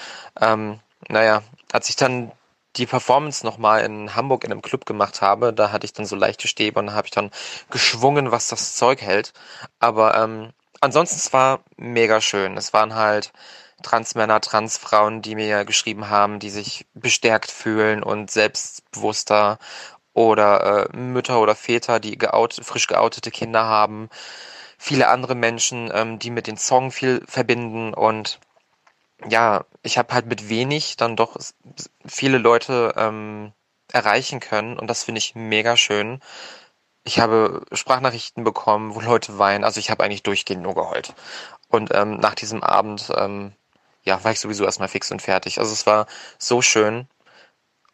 [0.42, 0.80] Ähm,
[1.10, 2.32] naja, als ich dann
[2.78, 6.16] die Performance nochmal in Hamburg in einem Club gemacht habe, da hatte ich dann so
[6.16, 7.32] leichte Stäbe und habe ich dann
[7.70, 9.34] geschwungen, was das Zeug hält.
[9.80, 12.58] Aber ähm, ansonsten, es war mega schön.
[12.58, 13.32] Es waren halt
[13.84, 19.60] Transmänner, Transfrauen, die mir geschrieben haben, die sich bestärkt fühlen und selbstbewusster
[20.14, 24.10] oder äh, Mütter oder Väter, die geout, frisch geoutete Kinder haben.
[24.78, 28.40] Viele andere Menschen, ähm, die mit den Song viel verbinden und
[29.28, 31.38] ja, ich habe halt mit wenig dann doch
[32.06, 33.54] viele Leute ähm,
[33.91, 36.21] erreichen können und das finde ich mega schön.
[37.04, 39.63] Ich habe Sprachnachrichten bekommen, wo Leute weinen.
[39.63, 41.13] Also ich habe eigentlich durchgehend nur geheult.
[41.69, 43.54] Und ähm, nach diesem Abend, ähm,
[44.04, 45.60] ja, war ich sowieso erstmal fix und fertig.
[45.60, 46.08] Also es war
[46.39, 47.08] so schön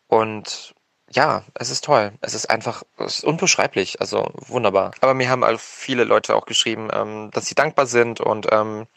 [0.08, 0.74] und
[1.14, 2.14] ja, es ist toll.
[2.22, 4.00] Es ist einfach es ist unbeschreiblich.
[4.00, 4.92] Also wunderbar.
[5.02, 8.88] Aber mir haben also viele Leute auch geschrieben, ähm, dass sie dankbar sind und ähm,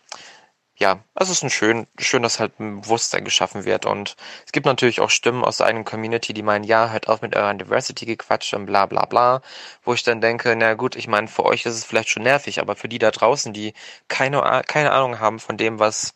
[0.85, 3.87] ja, es ist ein schön, schön, dass halt ein Bewusstsein geschaffen wird.
[3.87, 7.23] Und es gibt natürlich auch Stimmen aus der eigenen Community, die meinen, ja, hört auf
[7.23, 9.41] mit eurer Diversity-Gequatsch und bla bla bla.
[9.83, 12.61] Wo ich dann denke, na gut, ich meine, für euch ist es vielleicht schon nervig,
[12.61, 13.73] aber für die da draußen, die
[14.09, 16.15] keine, keine Ahnung haben von dem, was,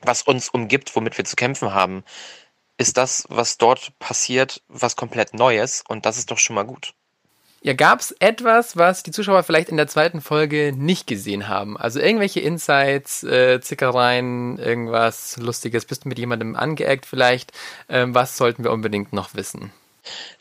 [0.00, 2.02] was uns umgibt, womit wir zu kämpfen haben,
[2.78, 5.84] ist das, was dort passiert, was komplett Neues.
[5.86, 6.94] Und das ist doch schon mal gut.
[7.64, 11.76] Ja, gab es etwas, was die Zuschauer vielleicht in der zweiten Folge nicht gesehen haben?
[11.76, 15.84] Also irgendwelche Insights, äh, Zickereien, irgendwas Lustiges?
[15.84, 17.52] Bist du mit jemandem angeeckt vielleicht?
[17.88, 19.72] Ähm, was sollten wir unbedingt noch wissen?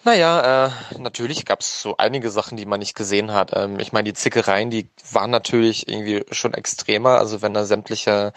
[0.04, 3.52] Naja, äh, natürlich gab es so einige Sachen, die man nicht gesehen hat.
[3.54, 7.20] Ähm, ich meine, die Zickereien, die waren natürlich irgendwie schon extremer.
[7.20, 8.34] Also wenn da sämtliche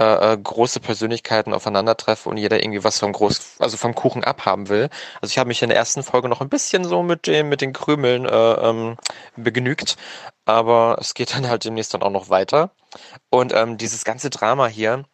[0.00, 4.88] äh, große Persönlichkeiten aufeinandertreffen und jeder irgendwie was vom Groß, also vom Kuchen abhaben will.
[5.20, 7.60] Also ich habe mich in der ersten Folge noch ein bisschen so mit dem, mit
[7.60, 8.96] den Krümeln äh, ähm,
[9.36, 9.96] begnügt,
[10.46, 12.70] aber es geht dann halt demnächst dann auch noch weiter.
[13.28, 15.04] Und ähm, dieses ganze Drama hier,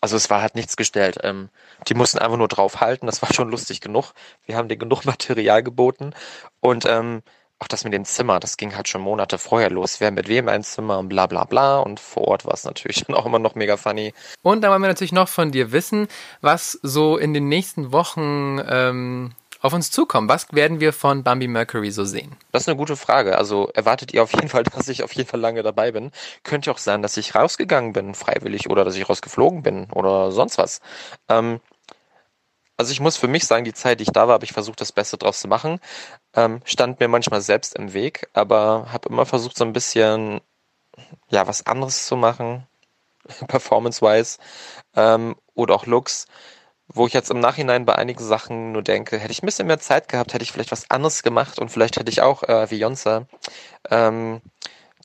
[0.00, 1.18] also es war halt nichts gestellt.
[1.22, 1.50] Ähm,
[1.88, 4.12] die mussten einfach nur draufhalten, das war schon lustig genug.
[4.46, 6.14] Wir haben denen genug Material geboten
[6.60, 7.22] und ähm,
[7.58, 10.00] auch das mit dem Zimmer, das ging halt schon Monate vorher los.
[10.00, 11.78] Wer mit wem ein Zimmer und bla bla bla.
[11.78, 14.14] Und vor Ort war es natürlich dann auch immer noch mega funny.
[14.42, 16.08] Und da wollen wir natürlich noch von dir wissen,
[16.40, 20.28] was so in den nächsten Wochen ähm, auf uns zukommt.
[20.28, 22.36] Was werden wir von Bambi Mercury so sehen?
[22.52, 23.36] Das ist eine gute Frage.
[23.36, 26.12] Also erwartet ihr auf jeden Fall, dass ich auf jeden Fall lange dabei bin.
[26.44, 30.58] Könnte auch sein, dass ich rausgegangen bin, freiwillig, oder dass ich rausgeflogen bin oder sonst
[30.58, 30.80] was.
[31.28, 31.60] Ähm,
[32.78, 34.80] also ich muss für mich sagen, die Zeit, die ich da war, habe ich versucht,
[34.80, 35.80] das Beste draus zu machen.
[36.34, 40.40] Ähm, stand mir manchmal selbst im Weg, aber habe immer versucht, so ein bisschen
[41.30, 42.66] ja was anderes zu machen,
[43.48, 44.38] performance-wise
[44.96, 46.26] ähm, oder auch Looks,
[46.86, 49.80] wo ich jetzt im Nachhinein bei einigen Sachen nur denke, hätte ich ein bisschen mehr
[49.80, 52.78] Zeit gehabt, hätte ich vielleicht was anderes gemacht und vielleicht hätte ich auch äh, wie
[52.78, 53.26] Jonsa
[53.90, 54.40] ähm,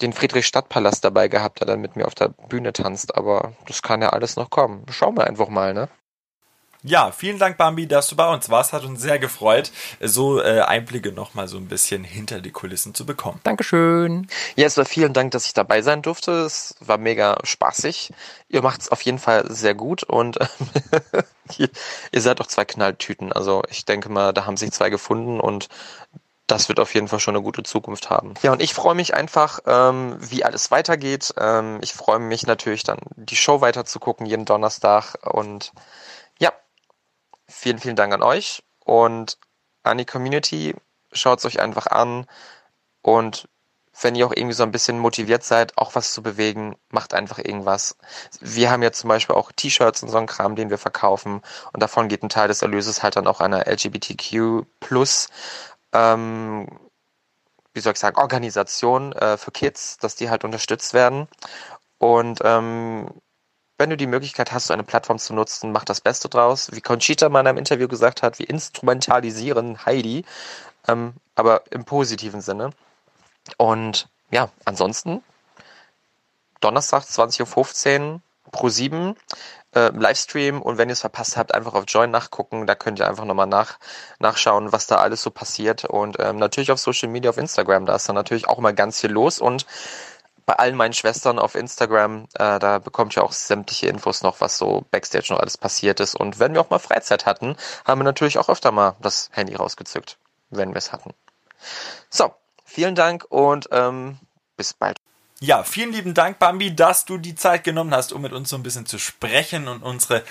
[0.02, 4.02] den Friedrichstadtpalast dabei gehabt, der dann mit mir auf der Bühne tanzt, aber das kann
[4.02, 4.86] ja alles noch kommen.
[4.92, 5.90] Schauen wir einfach mal, ne?
[6.86, 8.74] Ja, vielen Dank, Bambi, dass du bei uns warst.
[8.74, 13.06] Hat uns sehr gefreut, so äh, Einblicke nochmal so ein bisschen hinter die Kulissen zu
[13.06, 13.40] bekommen.
[13.44, 14.28] Dankeschön.
[14.58, 16.32] Ja, es war vielen Dank, dass ich dabei sein durfte.
[16.32, 18.12] Es war mega spaßig.
[18.50, 20.38] Ihr macht es auf jeden Fall sehr gut und
[21.58, 21.70] ihr,
[22.12, 23.32] ihr seid auch zwei Knalltüten.
[23.32, 25.70] Also ich denke mal, da haben sich zwei gefunden und
[26.48, 28.34] das wird auf jeden Fall schon eine gute Zukunft haben.
[28.42, 31.34] Ja, und ich freue mich einfach, ähm, wie alles weitergeht.
[31.38, 35.16] Ähm, ich freue mich natürlich dann, die Show weiter zu gucken, jeden Donnerstag.
[35.24, 35.72] Und
[37.56, 39.38] Vielen, vielen Dank an euch und
[39.84, 40.76] an die Community.
[41.12, 42.26] Schaut es euch einfach an
[43.02, 43.48] und
[44.02, 47.38] wenn ihr auch irgendwie so ein bisschen motiviert seid, auch was zu bewegen, macht einfach
[47.38, 47.96] irgendwas.
[48.42, 51.42] Wir haben ja zum Beispiel auch T-Shirts und so einen Kram, den wir verkaufen
[51.74, 55.28] und davon geht ein Teil des Erlöses halt dann auch einer LGBTQ plus
[55.94, 56.68] ähm,
[57.74, 61.28] wie soll ich sagen, Organisation äh, für Kids, dass die halt unterstützt werden.
[61.98, 63.10] Und ähm,
[63.78, 66.70] wenn du die Möglichkeit hast, so eine Plattform zu nutzen, mach das Beste draus.
[66.72, 70.26] Wie Conchita mal in einem Interview gesagt hat, wir instrumentalisieren Heidi,
[70.88, 72.72] ähm, aber im positiven Sinne.
[73.58, 75.24] Und ja, ansonsten
[76.62, 79.16] Donnerstag 20.15 Uhr pro 7
[79.76, 82.68] äh, Livestream und wenn ihr es verpasst habt, einfach auf Join nachgucken.
[82.68, 83.80] Da könnt ihr einfach nochmal nach,
[84.20, 85.86] nachschauen, was da alles so passiert.
[85.86, 89.02] Und ähm, natürlich auf Social Media, auf Instagram, da ist dann natürlich auch mal ganz
[89.02, 89.66] viel los und
[90.46, 94.58] bei allen meinen Schwestern auf Instagram, äh, da bekommt ihr auch sämtliche Infos noch, was
[94.58, 96.16] so Backstage noch alles passiert ist.
[96.16, 99.56] Und wenn wir auch mal Freizeit hatten, haben wir natürlich auch öfter mal das Handy
[99.56, 100.18] rausgezückt,
[100.50, 101.14] wenn wir es hatten.
[102.10, 102.34] So,
[102.66, 104.20] vielen Dank und ähm,
[104.58, 105.03] bis bald.
[105.44, 108.56] Ja, vielen lieben Dank, Bambi, dass du die Zeit genommen hast, um mit uns so
[108.56, 110.24] ein bisschen zu sprechen und unsere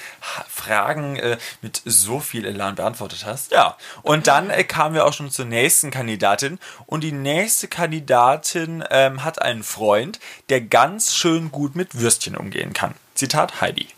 [0.49, 3.53] Fragen äh, mit so viel Elan beantwortet hast.
[3.53, 6.59] Ja, und dann äh, kamen wir auch schon zur nächsten Kandidatin.
[6.87, 12.73] Und die nächste Kandidatin ähm, hat einen Freund, der ganz schön gut mit Würstchen umgehen
[12.73, 12.95] kann.
[13.15, 13.89] Zitat Heidi.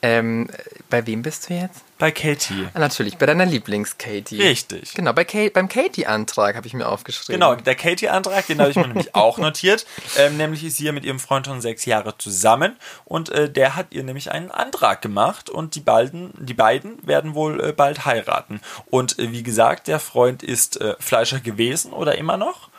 [0.00, 0.48] Ähm,
[0.90, 1.82] bei wem bist du jetzt?
[1.98, 2.68] Bei Katie.
[2.72, 4.40] Ah, Natürlich, bei deiner Lieblings-Katie.
[4.40, 4.94] Richtig.
[4.94, 7.40] Genau, bei Kate, beim Katie-Antrag habe ich mir aufgeschrieben.
[7.40, 9.86] Genau, der Katie-Antrag, den habe ich mir nämlich auch notiert.
[10.16, 13.74] Ähm, nämlich ist sie ja mit ihrem Freund schon sechs Jahre zusammen und äh, der
[13.74, 18.04] hat ihr nämlich einen Antrag gemacht und die beiden, die beiden werden wohl äh, bald
[18.04, 18.60] heiraten.
[18.86, 22.70] Und äh, wie gesagt, der Freund ist äh, Fleischer gewesen oder immer noch.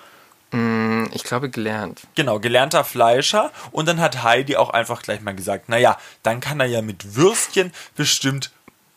[1.11, 2.01] Ich glaube, gelernt.
[2.15, 3.51] Genau, gelernter Fleischer.
[3.71, 7.15] Und dann hat Heidi auch einfach gleich mal gesagt, naja, dann kann er ja mit
[7.15, 8.51] Würstchen bestimmt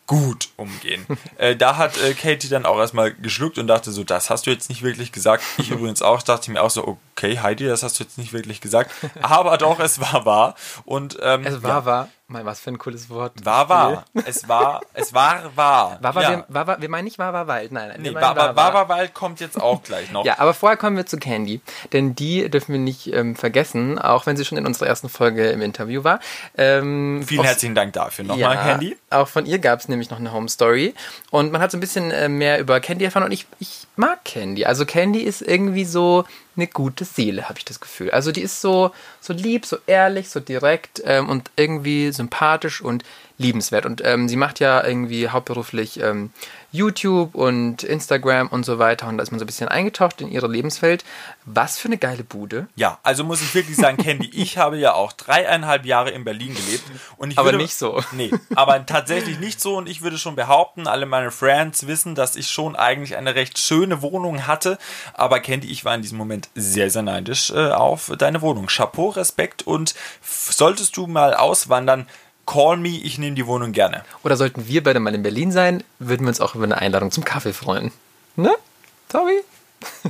[0.07, 1.05] gut umgehen.
[1.37, 4.51] äh, da hat äh, Katie dann auch erstmal geschluckt und dachte so, das hast du
[4.51, 5.43] jetzt nicht wirklich gesagt.
[5.57, 8.61] Ich übrigens auch, dachte mir auch so, okay, Heidi, das hast du jetzt nicht wirklich
[8.61, 8.91] gesagt.
[9.21, 10.55] Aber doch, es war wahr.
[10.85, 12.09] Und ähm, Es war, ja, war.
[12.27, 13.45] Mal, was für ein cooles Wort.
[13.45, 14.05] war wahr.
[14.25, 15.99] Es war, es war wahr.
[16.01, 16.29] War, war, ja.
[16.31, 17.71] wir, war, war, wir meinen nicht war, war Wald.
[17.71, 18.01] Nein, nein.
[18.01, 20.25] Nee, meinen war, war, war, Wald kommt jetzt auch gleich noch.
[20.33, 21.61] Ja, aber vorher kommen wir zu Candy.
[21.91, 25.49] Denn die dürfen wir nicht ähm, vergessen, auch wenn sie schon in unserer ersten Folge
[25.49, 26.19] im Interview war.
[26.57, 28.97] Ähm, Vielen herzlichen Dank dafür nochmal, Candy.
[29.09, 30.93] Auch von ihr gab es nämlich noch eine Home Story.
[31.29, 34.23] Und man hat so ein bisschen äh, mehr über Candy erfahren und ich, ich mag
[34.23, 34.65] Candy.
[34.65, 36.25] Also Candy ist irgendwie so
[36.55, 38.11] eine gute Seele, habe ich das Gefühl.
[38.11, 43.03] Also die ist so, so lieb, so ehrlich, so direkt ähm, und irgendwie sympathisch und
[43.37, 43.85] liebenswert.
[43.85, 46.31] Und ähm, sie macht ja irgendwie hauptberuflich ähm,
[46.73, 49.07] YouTube und Instagram und so weiter.
[49.07, 51.05] Und da ist man so ein bisschen eingetaucht in ihre Lebenswelt.
[51.45, 52.67] Was für eine geile Bude.
[52.75, 56.55] Ja, also muss ich wirklich sagen, Candy, ich habe ja auch dreieinhalb Jahre in Berlin
[56.55, 56.83] gelebt.
[57.17, 58.01] Und ich Aber würde, nicht so.
[58.11, 59.77] Nee, aber tatsächlich nicht so.
[59.77, 63.59] Und ich würde schon behaupten, alle meine Friends wissen, dass ich schon eigentlich eine recht
[63.59, 64.79] schöne Wohnung hatte.
[65.13, 68.65] Aber Candy, ich war in diesem Moment sehr, sehr neidisch äh, auf deine Wohnung.
[68.65, 69.61] Chapeau, Respekt.
[69.67, 72.07] Und solltest du mal auswandern,
[72.45, 74.03] call me, ich nehme die Wohnung gerne.
[74.23, 77.11] Oder sollten wir beide mal in Berlin sein, würden wir uns auch über eine Einladung
[77.11, 77.91] zum Kaffee freuen.
[78.35, 78.53] Ne?
[79.09, 79.41] Tobi?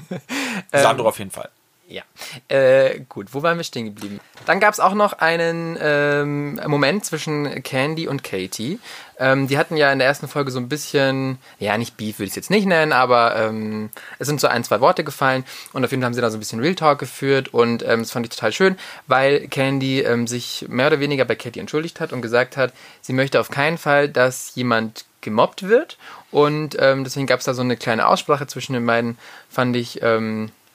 [0.72, 1.50] Sandro auf jeden Fall.
[1.88, 2.04] Ja.
[2.48, 4.20] Äh, gut, wo waren wir stehen geblieben?
[4.46, 8.80] Dann gab es auch noch einen ähm, Moment zwischen Candy und Katie.
[9.20, 12.26] Ähm, die hatten ja in der ersten Folge so ein bisschen, ja, nicht Beef würde
[12.26, 15.44] ich es jetzt nicht nennen, aber ähm, es sind so ein, zwei Worte gefallen
[15.74, 18.00] und auf jeden Fall haben sie da so ein bisschen Real Talk geführt und ähm,
[18.00, 22.00] das fand ich total schön, weil Candy ähm, sich mehr oder weniger bei Katie entschuldigt
[22.00, 25.98] hat und gesagt hat, sie möchte auf keinen Fall, dass jemand gemobbt wird
[26.32, 29.18] und ähm, deswegen gab es da so eine kleine Aussprache zwischen den beiden,
[29.50, 30.02] fand ich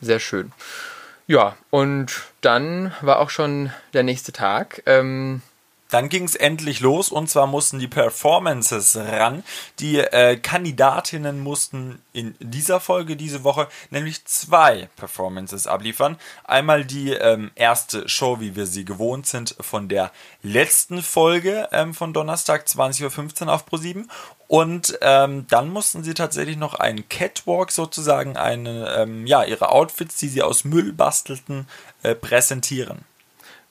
[0.01, 0.53] sehr schön.
[1.29, 4.83] Ja, und dann war auch schon der nächste Tag.
[4.87, 5.43] Ähm,
[5.89, 9.43] Dann ging es endlich los und zwar mussten die Performances ran.
[9.79, 16.19] Die äh, Kandidatinnen mussten in dieser Folge, diese Woche, nämlich zwei Performances abliefern.
[16.45, 21.95] Einmal die ähm, erste Show, wie wir sie gewohnt sind, von der letzten Folge ähm,
[21.95, 24.05] von Donnerstag 20.15 Uhr auf Pro7.
[24.47, 30.17] Und ähm, dann mussten sie tatsächlich noch einen Catwalk sozusagen, eine, ähm, ja, ihre Outfits,
[30.17, 31.69] die sie aus Müll bastelten,
[32.03, 33.05] äh, präsentieren.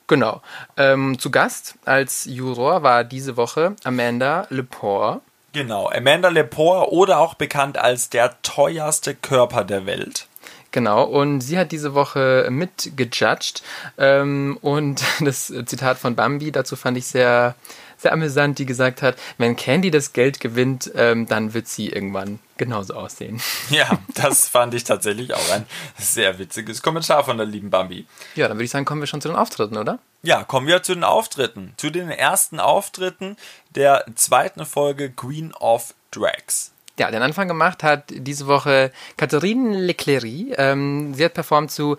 [0.08, 0.42] Genau.
[0.76, 5.20] Ähm, zu Gast als Juror war diese Woche Amanda Lepore.
[5.52, 10.26] Genau, Amanda Lepore oder auch bekannt als der teuerste Körper der Welt.
[10.70, 13.62] Genau, und sie hat diese Woche mitgejudged.
[13.96, 17.54] Ähm, und das Zitat von Bambi dazu fand ich sehr,
[17.98, 22.38] sehr amüsant, die gesagt hat, wenn Candy das Geld gewinnt, ähm, dann wird sie irgendwann
[22.56, 23.40] genauso aussehen.
[23.70, 25.66] Ja, das fand ich tatsächlich auch ein
[25.98, 28.06] sehr witziges Kommentar von der lieben Bambi.
[28.34, 29.98] Ja, dann würde ich sagen, kommen wir schon zu den Auftritten, oder?
[30.22, 31.74] Ja, kommen wir zu den Auftritten.
[31.76, 33.36] Zu den ersten Auftritten
[33.74, 36.72] der zweiten Folge Queen of Drags.
[36.98, 40.24] Ja, den Anfang gemacht hat diese Woche Catherine Leclerc.
[40.58, 41.96] Ähm, sie hat performt zu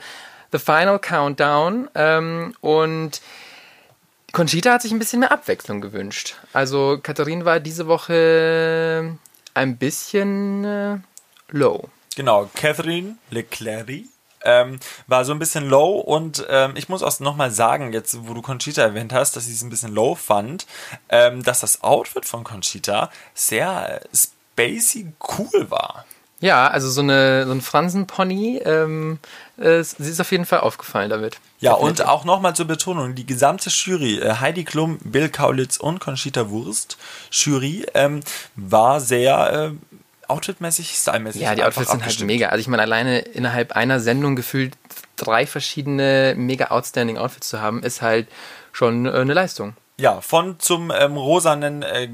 [0.52, 3.22] The Final Countdown ähm, und
[4.32, 6.36] Conchita hat sich ein bisschen mehr Abwechslung gewünscht.
[6.54, 9.18] Also Katharine war diese Woche
[9.54, 10.98] ein bisschen äh,
[11.50, 11.90] low.
[12.16, 14.06] Genau, Catherine Leclerc
[14.44, 18.34] ähm, war so ein bisschen low und ähm, ich muss auch nochmal sagen, jetzt wo
[18.34, 20.66] du Conchita erwähnt hast, dass ich es ein bisschen low fand,
[21.10, 26.06] ähm, dass das Outfit von Conchita sehr äh, spacey cool war.
[26.42, 29.20] Ja, also so, eine, so ein Fransenpony, ähm,
[29.58, 31.38] äh, sie ist auf jeden Fall aufgefallen damit.
[31.60, 36.00] Ja, und auch nochmal zur Betonung, die gesamte Jury, äh, Heidi Klum, Bill Kaulitz und
[36.00, 36.98] Conchita Wurst,
[37.32, 38.22] Jury, ähm,
[38.56, 40.00] war sehr äh,
[40.30, 41.42] outfitmäßig, stylmäßig.
[41.42, 42.50] Ja, die Outfits sind halt mega.
[42.50, 44.78] Also ich meine, alleine innerhalb einer Sendung gefühlt
[45.18, 48.28] drei verschiedene mega outstanding Outfits zu haben, ist halt
[48.72, 49.74] schon äh, eine Leistung.
[49.98, 52.08] Ja, von zum ähm, rosanen äh,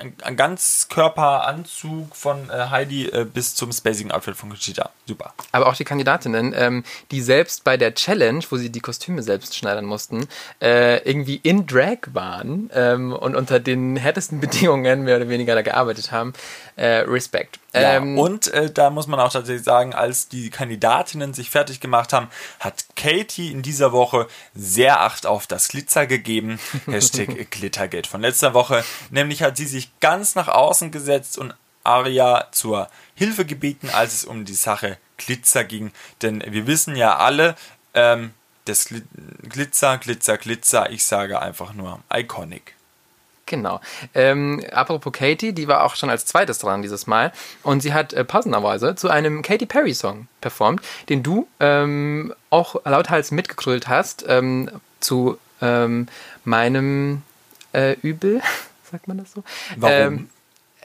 [0.00, 4.90] ein, Ganzkörperanzug von äh, Heidi äh, bis zum spacing Outfit von Conchita.
[5.06, 5.34] Super.
[5.52, 9.56] Aber auch die Kandidatinnen, ähm, die selbst bei der Challenge, wo sie die Kostüme selbst
[9.56, 10.26] schneidern mussten,
[10.60, 15.62] äh, irgendwie in Drag waren ähm, und unter den härtesten Bedingungen mehr oder weniger da
[15.62, 16.32] gearbeitet haben.
[16.76, 17.58] Äh, Respekt.
[17.72, 21.80] Ja, Ähm, und äh, da muss man auch tatsächlich sagen, als die Kandidatinnen sich fertig
[21.80, 22.28] gemacht haben,
[22.58, 26.58] hat Katie in dieser Woche sehr Acht auf das Glitzer gegeben.
[26.86, 28.84] Hashtag Glittergate von letzter Woche.
[29.10, 31.54] Nämlich hat sie sich ganz nach außen gesetzt und
[31.84, 35.92] Aria zur Hilfe gebeten, als es um die Sache Glitzer ging.
[36.22, 37.54] Denn wir wissen ja alle,
[37.94, 38.32] ähm,
[38.64, 39.02] das Gli
[39.48, 42.74] Glitzer, Glitzer, Glitzer, ich sage einfach nur iconic.
[43.50, 43.80] Genau.
[44.14, 47.32] Ähm, apropos Katy, die war auch schon als zweites dran dieses Mal.
[47.64, 52.76] Und sie hat äh, passenderweise zu einem Katy Perry Song performt, den du ähm, auch
[52.84, 56.06] lauthals mitgekrüllt hast ähm, zu ähm,
[56.44, 57.22] meinem
[57.72, 58.40] äh, Übel.
[58.90, 59.42] Sagt man das so?
[59.76, 59.96] Warum?
[59.96, 60.30] Ähm,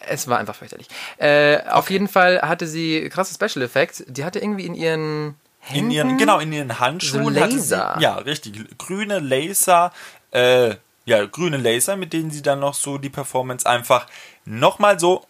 [0.08, 0.88] es war einfach fürchterlich.
[1.18, 4.04] Äh, Auf jeden Fall hatte sie krasse Special Effects.
[4.08, 7.94] Die hatte irgendwie in ihren Händen In ihren, genau, in ihren Handschuhen So Laser.
[7.98, 8.78] Sie, ja, richtig.
[8.80, 9.94] Grüne Laser,
[10.32, 10.76] äh,
[11.06, 14.08] ja, grüne Laser, mit denen sie dann noch so die Performance einfach
[14.46, 15.26] nochmal so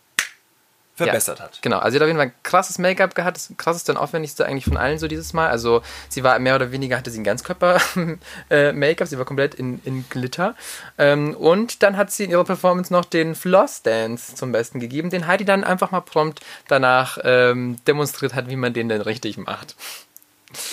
[0.96, 1.62] verbessert ja, hat.
[1.62, 4.46] Genau, also sie hat auf jeden Fall ein krasses Make-up gehabt, das krasseste und aufwendigste
[4.46, 5.50] eigentlich von allen so dieses Mal.
[5.50, 10.06] Also sie war mehr oder weniger, hatte sie ein Ganzkörper-Make-up, sie war komplett in, in
[10.10, 10.56] Glitter.
[10.98, 15.28] Ähm, und dann hat sie in ihrer Performance noch den Floss-Dance zum Besten gegeben, den
[15.28, 19.76] Heidi dann einfach mal prompt danach ähm, demonstriert hat, wie man den denn richtig macht.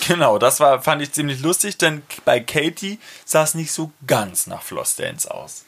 [0.07, 4.47] Genau, das war, fand ich ziemlich lustig, denn bei Katie sah es nicht so ganz
[4.47, 5.63] nach Flossdance aus.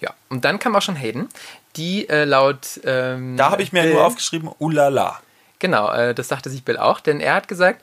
[0.00, 1.28] Ja, und dann kam auch schon Hayden,
[1.76, 2.80] die äh, laut...
[2.84, 5.20] Ähm, Da habe ich mir Bill- nur aufgeschrieben, ulala.
[5.58, 7.82] Genau, äh, das sagte sich Bill auch, denn er hat gesagt,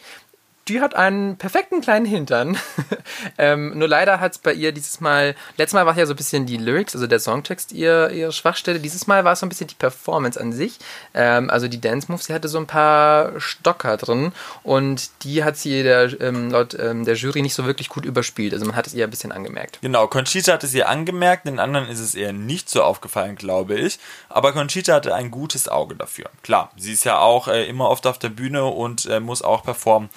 [0.67, 2.57] die hat einen perfekten kleinen Hintern.
[3.37, 6.17] ähm, nur leider hat es bei ihr dieses Mal, letztes Mal war ja so ein
[6.17, 8.79] bisschen die Lyrics, also der Songtext ihr, ihre Schwachstelle.
[8.79, 10.79] Dieses Mal war es so ein bisschen die Performance an sich.
[11.13, 14.31] Ähm, also die Dance Moves, sie hatte so ein paar Stocker drin
[14.63, 18.53] und die hat sie der, ähm, laut ähm, der Jury nicht so wirklich gut überspielt.
[18.53, 19.79] Also man hat es ihr ein bisschen angemerkt.
[19.81, 23.75] Genau, Conchita hat es ihr angemerkt, den anderen ist es eher nicht so aufgefallen, glaube
[23.75, 23.99] ich.
[24.29, 26.29] Aber Conchita hatte ein gutes Auge dafür.
[26.41, 29.63] Klar, sie ist ja auch äh, immer oft auf der Bühne und äh, muss auch
[29.63, 30.09] performen.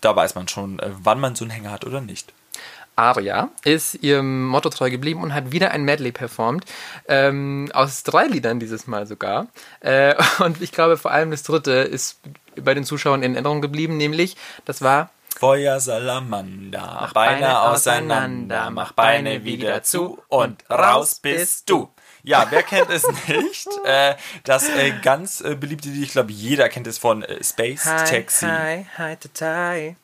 [0.00, 2.32] Da weiß man schon, äh, wann man so einen Hänger hat oder nicht.
[2.96, 6.64] Aria ist ihrem Motto treu geblieben und hat wieder ein Medley performt.
[7.08, 9.46] Ähm, aus drei Liedern dieses Mal sogar.
[9.80, 12.20] Äh, und ich glaube, vor allem das dritte ist
[12.56, 19.44] bei den Zuschauern in Erinnerung geblieben, nämlich das war Feuer Salamander, Beine auseinander, mach Beine
[19.44, 21.88] wieder zu und raus bist du.
[22.22, 23.68] Ja, wer kennt es nicht?
[23.84, 27.84] Äh, das äh, ganz äh, beliebte Lied, ich glaube, jeder kennt es von äh, Space
[27.84, 28.46] Taxi.
[28.46, 29.96] Hi, hi, hi,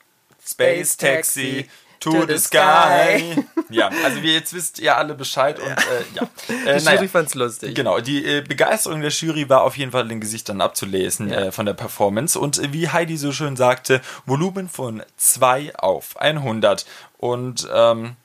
[0.44, 1.68] Space Taxi
[2.00, 3.36] to the sky.
[3.68, 6.22] Ja, also wie jetzt wisst ihr alle Bescheid und äh, ja.
[6.48, 6.94] Äh, Die naja.
[6.94, 7.74] Jury fand's lustig.
[7.74, 11.50] Genau, die äh, Begeisterung der Jury war auf jeden Fall in den Gesichtern abzulesen äh,
[11.50, 12.38] von der Performance.
[12.38, 16.86] Und äh, wie Heidi so schön sagte, Volumen von 2 auf 100.
[17.18, 18.16] Und ähm,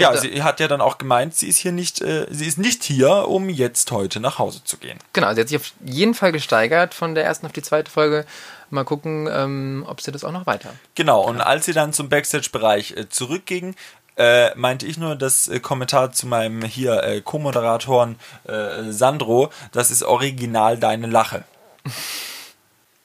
[0.00, 2.58] ja, hatte- sie hat ja dann auch gemeint, sie ist hier nicht, äh, sie ist
[2.58, 4.98] nicht hier, um jetzt heute nach Hause zu gehen.
[5.12, 8.24] Genau, sie hat sich auf jeden Fall gesteigert von der ersten auf die zweite Folge.
[8.70, 10.70] Mal gucken, ähm, ob sie das auch noch weiter.
[10.96, 13.76] Genau, und als sie dann zum Backstage-Bereich äh, zurückging,
[14.16, 19.90] äh, meinte ich nur das äh, Kommentar zu meinem hier äh, Co-Moderatoren äh, Sandro, das
[19.90, 21.44] ist original deine Lache.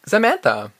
[0.03, 0.71] Samantha,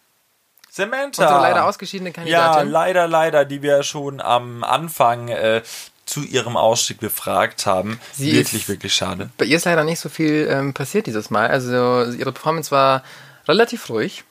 [0.69, 1.24] Samantha.
[1.24, 2.69] unsere leider ausgeschiedene Ja, Kandidatin.
[2.71, 5.62] leider, leider, die wir schon am Anfang äh,
[6.05, 7.99] zu ihrem Ausstieg befragt haben.
[8.13, 9.29] Sie wirklich, wirklich schade.
[9.37, 11.47] Bei ihr ist leider nicht so viel ähm, passiert dieses Mal.
[11.47, 11.71] Also
[12.11, 13.03] ihre Performance war
[13.47, 14.23] relativ ruhig.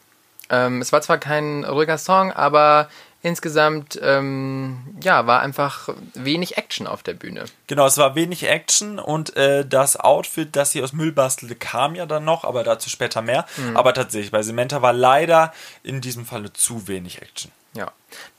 [0.50, 2.88] Ähm, es war zwar kein ruhiger Song, aber
[3.22, 7.44] insgesamt ähm, ja, war einfach wenig Action auf der Bühne.
[7.66, 11.94] Genau, es war wenig Action und äh, das Outfit, das sie aus Müll bastelte, kam
[11.94, 13.46] ja dann noch, aber dazu später mehr.
[13.56, 13.76] Mhm.
[13.76, 15.52] Aber tatsächlich, bei Samantha war leider
[15.82, 17.52] in diesem Falle zu wenig Action.
[17.74, 17.92] Ja.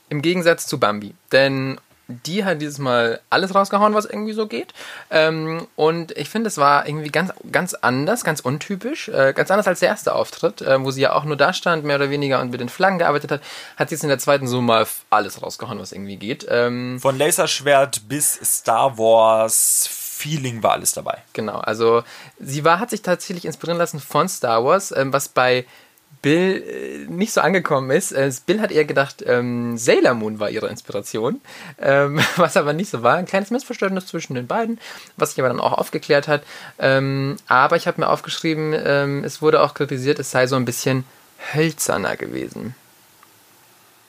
[0.08, 1.14] Im Gegensatz zu Bambi.
[1.30, 4.74] Denn die hat dieses Mal alles rausgehauen, was irgendwie so geht.
[5.10, 9.08] Ähm, und ich finde, es war irgendwie ganz, ganz anders, ganz untypisch.
[9.08, 11.84] Äh, ganz anders als der erste Auftritt, äh, wo sie ja auch nur da stand,
[11.84, 13.42] mehr oder weniger, und mit den Flaggen gearbeitet hat.
[13.76, 16.46] Hat sie jetzt in der zweiten so mal alles rausgehauen, was irgendwie geht.
[16.48, 21.18] Ähm, Von Laserschwert bis Star Wars Feeling war alles dabei.
[21.32, 22.04] Genau, also
[22.38, 25.66] sie war, hat sich tatsächlich inspirieren lassen von Star Wars, ähm, was bei
[26.22, 28.12] Bill äh, nicht so angekommen ist.
[28.12, 31.40] Äh, Bill hat eher gedacht, ähm, Sailor Moon war ihre Inspiration,
[31.80, 33.16] ähm, was aber nicht so war.
[33.16, 34.80] Ein kleines Missverständnis zwischen den beiden,
[35.16, 36.44] was sich aber dann auch aufgeklärt hat.
[36.78, 40.64] Ähm, aber ich habe mir aufgeschrieben, ähm, es wurde auch kritisiert, es sei so ein
[40.64, 41.04] bisschen
[41.52, 42.74] hölzerner gewesen.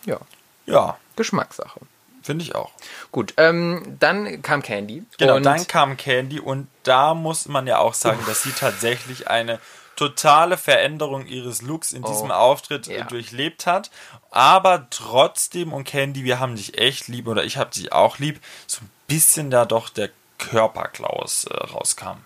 [0.06, 0.20] Ja,
[0.66, 1.80] Ja, Geschmackssache.
[2.22, 2.72] Finde ich auch.
[3.12, 5.04] Gut, ähm, dann kam Candy.
[5.18, 9.60] Genau, dann kam Candy und da muss man ja auch sagen, dass sie tatsächlich eine
[9.96, 13.04] totale Veränderung ihres Looks in diesem Auftritt äh, ja.
[13.06, 13.92] durchlebt hat.
[14.32, 18.40] Aber trotzdem, und Candy, wir haben dich echt lieb oder ich habe dich auch lieb,
[18.68, 22.18] so ein bisschen da doch der Körperklaus äh, rauskam.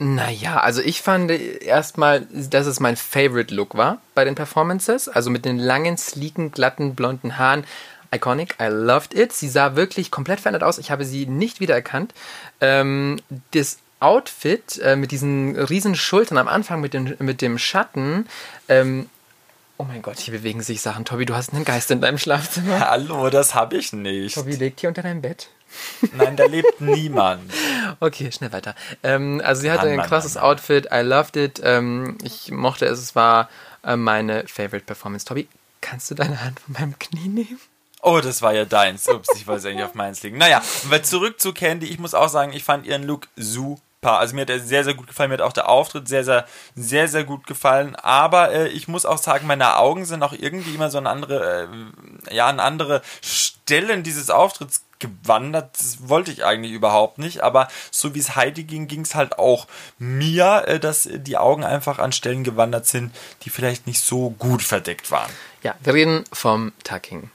[0.00, 5.08] Naja, also ich fand erstmal, dass es mein Favorite Look war bei den Performances.
[5.08, 7.64] Also mit den langen, sleeken, glatten, blonden Haaren.
[8.14, 9.32] Iconic, I loved it.
[9.32, 10.78] Sie sah wirklich komplett verändert aus.
[10.78, 12.14] Ich habe sie nicht wiedererkannt.
[12.60, 18.28] Ähm, das Outfit äh, mit diesen riesen Schultern am Anfang mit, den, mit dem Schatten.
[18.68, 19.08] Ähm,
[19.76, 21.04] oh mein Gott, hier bewegen sich Sachen.
[21.04, 22.80] Tobi, du hast einen Geist in deinem Schlafzimmer.
[22.90, 24.34] Hallo, das habe ich nicht.
[24.34, 25.48] Tobi liegt hier unter deinem Bett.
[26.16, 27.52] Nein, da lebt niemand.
[28.00, 28.74] Okay, schnell weiter.
[29.02, 30.52] Ähm, also sie hatte Mann, ein krasses Mann, Mann.
[30.52, 30.88] Outfit.
[30.92, 31.60] I loved it.
[31.62, 32.98] Ähm, ich mochte es.
[33.00, 33.48] Es war
[33.84, 35.26] äh, meine Favorite Performance.
[35.26, 35.48] Tobi,
[35.80, 37.60] kannst du deine Hand von meinem Knie nehmen?
[38.00, 39.08] Oh, das war ja deins.
[39.08, 40.38] Ups, ich wollte es eigentlich auf meins legen.
[40.38, 41.86] Naja, aber zurück zu Candy.
[41.86, 43.82] Ich muss auch sagen, ich fand ihren Look super.
[44.02, 45.30] Also mir hat er sehr, sehr gut gefallen.
[45.30, 46.46] Mir hat auch der Auftritt sehr, sehr,
[46.76, 47.96] sehr, sehr gut gefallen.
[47.96, 51.68] Aber äh, ich muss auch sagen, meine Augen sind auch irgendwie immer so an andere,
[52.30, 55.76] äh, ja, an andere Stellen dieses Auftritts gewandert.
[55.78, 57.42] Das wollte ich eigentlich überhaupt nicht.
[57.42, 59.66] Aber so wie es Heidi ging, ging es halt auch
[59.98, 64.62] mir, äh, dass die Augen einfach an Stellen gewandert sind, die vielleicht nicht so gut
[64.62, 65.30] verdeckt waren.
[65.62, 67.30] Ja, wir reden vom Tucking.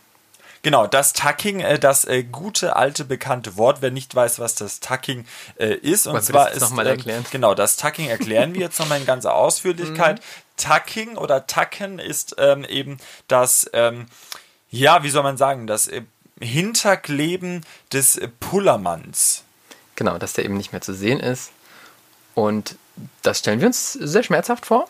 [0.64, 3.82] Genau, das Tucking, äh, das äh, gute alte bekannte Wort.
[3.82, 5.26] Wer nicht weiß, was das Tucking
[5.60, 7.26] äh, ist, und Wolltest du zwar ist noch mal ähm, erklären?
[7.32, 10.22] genau das Tucking erklären wir jetzt nochmal in ganzer Ausführlichkeit.
[10.34, 10.44] Mhm.
[10.56, 12.98] Tucking oder Tucken ist ähm, eben
[13.28, 14.06] das, ähm,
[14.70, 16.04] ja, wie soll man sagen, das äh,
[16.40, 19.44] Hinterkleben des äh, Pullermanns.
[19.96, 21.52] Genau, dass der eben nicht mehr zu sehen ist.
[22.36, 22.78] Und
[23.24, 24.88] das stellen wir uns sehr schmerzhaft vor.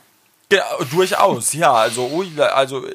[0.51, 1.73] Ja, durchaus, ja.
[1.73, 2.23] Also,
[2.53, 2.85] also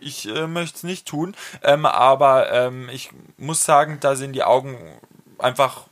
[0.00, 4.42] ich äh, möchte es nicht tun, ähm, aber ähm, ich muss sagen, da sind die
[4.42, 4.76] Augen
[5.38, 5.86] einfach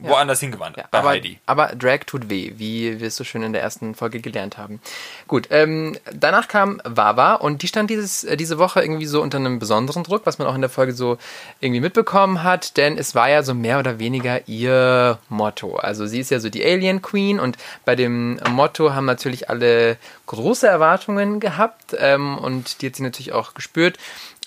[0.00, 1.38] woanders hingewandert Ja, bei aber, Heidi.
[1.46, 4.80] aber Drag tut weh, wie wir es so schön in der ersten Folge gelernt haben.
[5.28, 9.38] Gut, ähm, danach kam Wawa und die stand dieses, äh, diese Woche irgendwie so unter
[9.38, 11.18] einem besonderen Druck, was man auch in der Folge so
[11.60, 15.76] irgendwie mitbekommen hat, denn es war ja so mehr oder weniger ihr Motto.
[15.76, 19.96] Also sie ist ja so die Alien Queen und bei dem Motto haben natürlich alle
[20.26, 23.98] große Erwartungen gehabt ähm, und die hat sie natürlich auch gespürt.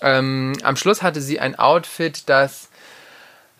[0.01, 2.69] Ähm, am Schluss hatte sie ein Outfit, das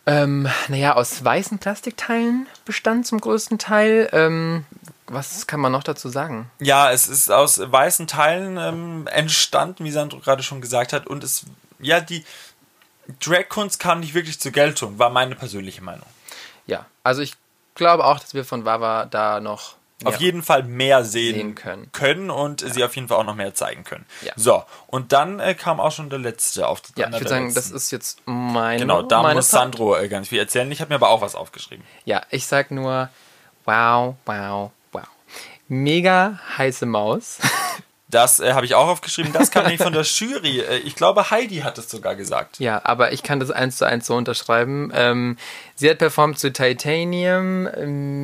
[0.05, 4.09] ähm, naja, aus weißen Plastikteilen bestand zum größten Teil.
[4.11, 4.65] Ähm,
[5.07, 6.49] was kann man noch dazu sagen?
[6.59, 11.07] Ja, es ist aus weißen Teilen ähm, entstanden, wie Sandro gerade schon gesagt hat.
[11.07, 11.45] Und es,
[11.79, 12.25] ja, die
[13.19, 16.07] Drag-Kunst kam nicht wirklich zur Geltung, war meine persönliche Meinung.
[16.67, 17.35] Ja, also ich
[17.75, 21.91] glaube auch, dass wir von Wawa da noch Auf jeden Fall mehr sehen, Sehen können.
[21.93, 24.05] können und sie auf jeden Fall auch noch mehr zeigen können.
[24.21, 24.33] Ja.
[24.35, 26.97] So, und dann äh, kam auch schon der letzte Auftritt.
[26.97, 28.81] Ja, einer ich würde sagen, das ist jetzt meine.
[28.81, 29.49] Genau, da meine muss.
[29.49, 30.69] Sandro äh, ganz viel erzählen.
[30.71, 31.85] Ich habe mir aber auch was aufgeschrieben.
[32.05, 33.09] Ja, ich sag nur,
[33.65, 35.03] wow, wow, wow.
[35.69, 37.39] Mega heiße Maus.
[38.13, 39.33] Das äh, habe ich auch aufgeschrieben.
[39.33, 40.59] Das kam nämlich von der Jury.
[40.59, 42.59] Äh, ich glaube, Heidi hat es sogar gesagt.
[42.59, 44.91] Ja, aber ich kann das eins zu eins so unterschreiben.
[44.93, 45.37] Ähm,
[45.75, 47.67] sie hat performt zu Titanium.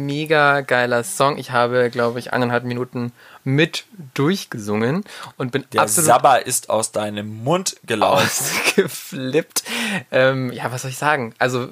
[0.06, 1.38] Mega geiler Song.
[1.38, 3.12] Ich habe, glaube ich, eineinhalb Minuten
[3.44, 5.04] mit durchgesungen
[5.38, 8.26] und bin Der absolut Sabber ist aus deinem Mund gelaufen.
[8.26, 9.64] ausgeflippt.
[10.12, 11.34] Ähm, ja, was soll ich sagen?
[11.40, 11.68] Also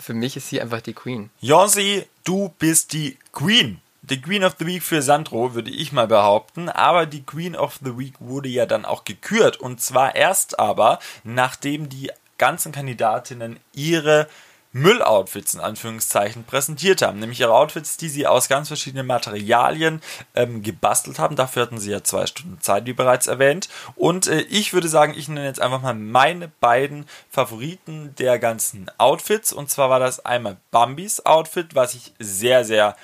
[0.00, 1.30] für mich ist sie einfach die Queen.
[1.40, 3.80] Jonsi, du bist die Queen.
[4.08, 6.68] Die Queen of the Week für Sandro, würde ich mal behaupten.
[6.68, 9.56] Aber die Queen of the Week wurde ja dann auch gekürt.
[9.56, 14.28] Und zwar erst aber, nachdem die ganzen Kandidatinnen ihre
[14.70, 17.18] Mülloutfits in Anführungszeichen präsentiert haben.
[17.18, 20.02] Nämlich ihre Outfits, die sie aus ganz verschiedenen Materialien
[20.36, 21.34] ähm, gebastelt haben.
[21.34, 23.68] Dafür hatten sie ja zwei Stunden Zeit, wie bereits erwähnt.
[23.96, 28.88] Und äh, ich würde sagen, ich nenne jetzt einfach mal meine beiden Favoriten der ganzen
[28.98, 29.52] Outfits.
[29.52, 32.96] Und zwar war das einmal Bambis Outfit, was ich sehr, sehr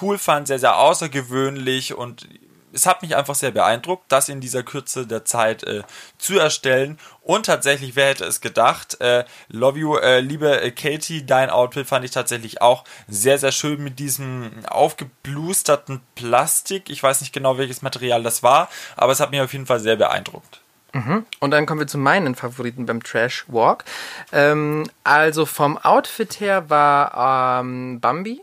[0.00, 2.28] cool fand, sehr, sehr außergewöhnlich und
[2.72, 5.82] es hat mich einfach sehr beeindruckt, das in dieser Kürze der Zeit äh,
[6.18, 6.98] zu erstellen.
[7.22, 9.00] Und tatsächlich, wer hätte es gedacht?
[9.00, 13.52] Äh, love you, äh, liebe äh, Katie, dein Outfit fand ich tatsächlich auch sehr, sehr
[13.52, 16.90] schön mit diesem aufgeblusterten Plastik.
[16.90, 19.80] Ich weiß nicht genau, welches Material das war, aber es hat mich auf jeden Fall
[19.80, 20.60] sehr beeindruckt.
[21.38, 23.84] Und dann kommen wir zu meinen Favoriten beim Trash Walk.
[24.32, 28.42] Ähm, also vom Outfit her war ähm, Bambi.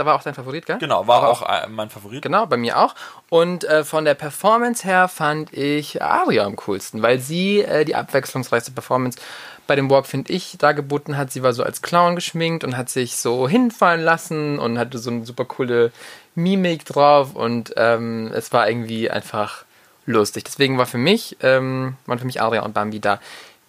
[0.00, 0.78] Da war auch dein Favorit, gell?
[0.78, 2.22] Genau, war Aber auch äh, mein Favorit.
[2.22, 2.94] Genau, bei mir auch.
[3.28, 7.94] Und äh, von der Performance her fand ich Aria am coolsten, weil sie äh, die
[7.94, 9.18] abwechslungsreichste Performance
[9.66, 11.32] bei dem Walk, finde ich, dargeboten hat.
[11.32, 15.10] Sie war so als Clown geschminkt und hat sich so hinfallen lassen und hatte so
[15.10, 15.92] eine super coole
[16.34, 19.66] Mimik drauf und ähm, es war irgendwie einfach
[20.06, 20.44] lustig.
[20.44, 23.20] Deswegen war für mich, ähm, waren für mich Aria und Bambi da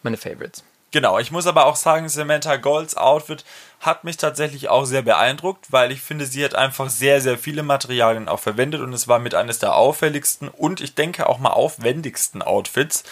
[0.01, 0.63] meine Favorites.
[0.91, 3.45] Genau, ich muss aber auch sagen, Samantha Golds Outfit
[3.79, 7.63] hat mich tatsächlich auch sehr beeindruckt, weil ich finde, sie hat einfach sehr, sehr viele
[7.63, 11.51] Materialien auch verwendet und es war mit eines der auffälligsten und ich denke auch mal
[11.51, 13.03] aufwendigsten Outfits.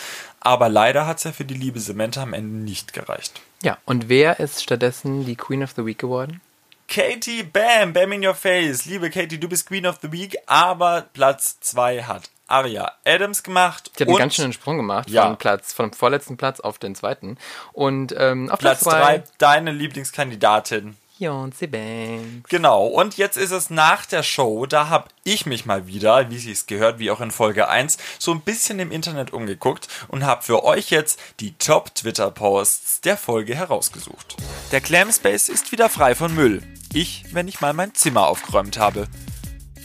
[0.41, 3.41] Aber leider hat es ja für die liebe Samantha am Ende nicht gereicht.
[3.63, 6.41] Ja, und wer ist stattdessen die Queen of the Week geworden?
[6.89, 8.85] Katie Bam, Bam in your face.
[8.85, 13.91] Liebe Katie, du bist Queen of the Week, aber Platz 2 hat Aria Adams gemacht.
[13.97, 15.25] Die hat einen ganz schönen Sprung gemacht Ja.
[15.27, 17.37] von Platz, vom vorletzten Platz auf den zweiten.
[17.73, 20.95] Und ähm, auf Platz Platz 3, zwei deine Lieblingskandidatin.
[21.19, 22.47] Beyoncé Banks.
[22.49, 26.37] Genau, und jetzt ist es nach der Show, da habe ich mich mal wieder, wie
[26.37, 30.25] sie es gehört, wie auch in Folge 1, so ein bisschen im Internet umgeguckt und
[30.25, 34.37] habe für euch jetzt die Top-Twitter-Posts der Folge herausgesucht.
[34.71, 36.63] Der Clam Space ist wieder frei von Müll.
[36.93, 39.07] Ich, wenn ich mal mein Zimmer aufgeräumt habe.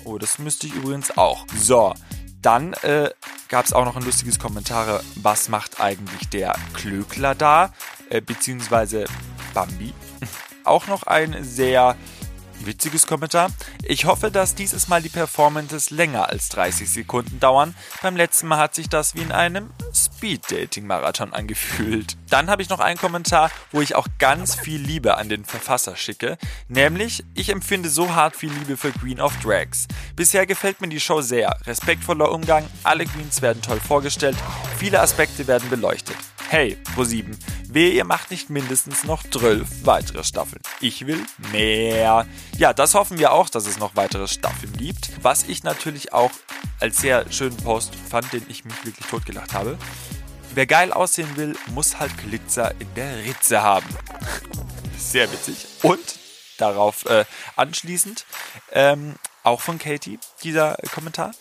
[0.04, 1.46] Oh, das müsste ich übrigens auch.
[1.58, 1.94] So,
[2.44, 3.10] dann äh,
[3.48, 5.00] gab es auch noch ein lustiges Kommentar.
[5.16, 7.72] Was macht eigentlich der Klöckler da?
[8.10, 9.06] Äh, beziehungsweise
[9.54, 9.92] Bambi.
[10.64, 11.94] Auch noch ein sehr
[12.60, 13.50] witziges Kommentar.
[13.82, 17.74] Ich hoffe, dass dieses Mal die Performances länger als 30 Sekunden dauern.
[18.02, 22.16] Beim letzten Mal hat sich das wie in einem Speed-Dating-Marathon angefühlt.
[22.30, 25.96] Dann habe ich noch einen Kommentar, wo ich auch ganz viel Liebe an den Verfasser
[25.96, 26.38] schicke.
[26.68, 29.86] Nämlich, ich empfinde so hart viel Liebe für Queen of Drags.
[30.16, 31.56] Bisher gefällt mir die Show sehr.
[31.66, 34.36] Respektvoller Umgang, alle Queens werden toll vorgestellt,
[34.78, 36.16] viele Aspekte werden beleuchtet.
[36.56, 37.36] Hey, Pro7,
[37.66, 40.62] wehe, ihr macht nicht mindestens noch 12 weitere Staffeln.
[40.80, 41.18] Ich will
[41.50, 42.28] mehr.
[42.58, 45.10] Ja, das hoffen wir auch, dass es noch weitere Staffeln gibt.
[45.20, 46.30] Was ich natürlich auch
[46.78, 49.76] als sehr schönen Post fand, den ich mich wirklich totgelacht habe.
[50.54, 53.88] Wer geil aussehen will, muss halt Glitzer in der Ritze haben.
[54.96, 55.66] Sehr witzig.
[55.82, 56.20] Und
[56.58, 57.24] darauf äh,
[57.56, 58.26] anschließend,
[58.70, 61.32] ähm, auch von Katie, dieser Kommentar.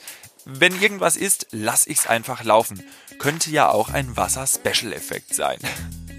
[0.45, 2.83] Wenn irgendwas ist, lass ich's einfach laufen.
[3.17, 5.57] Könnte ja auch ein Wasser-Special-Effekt sein.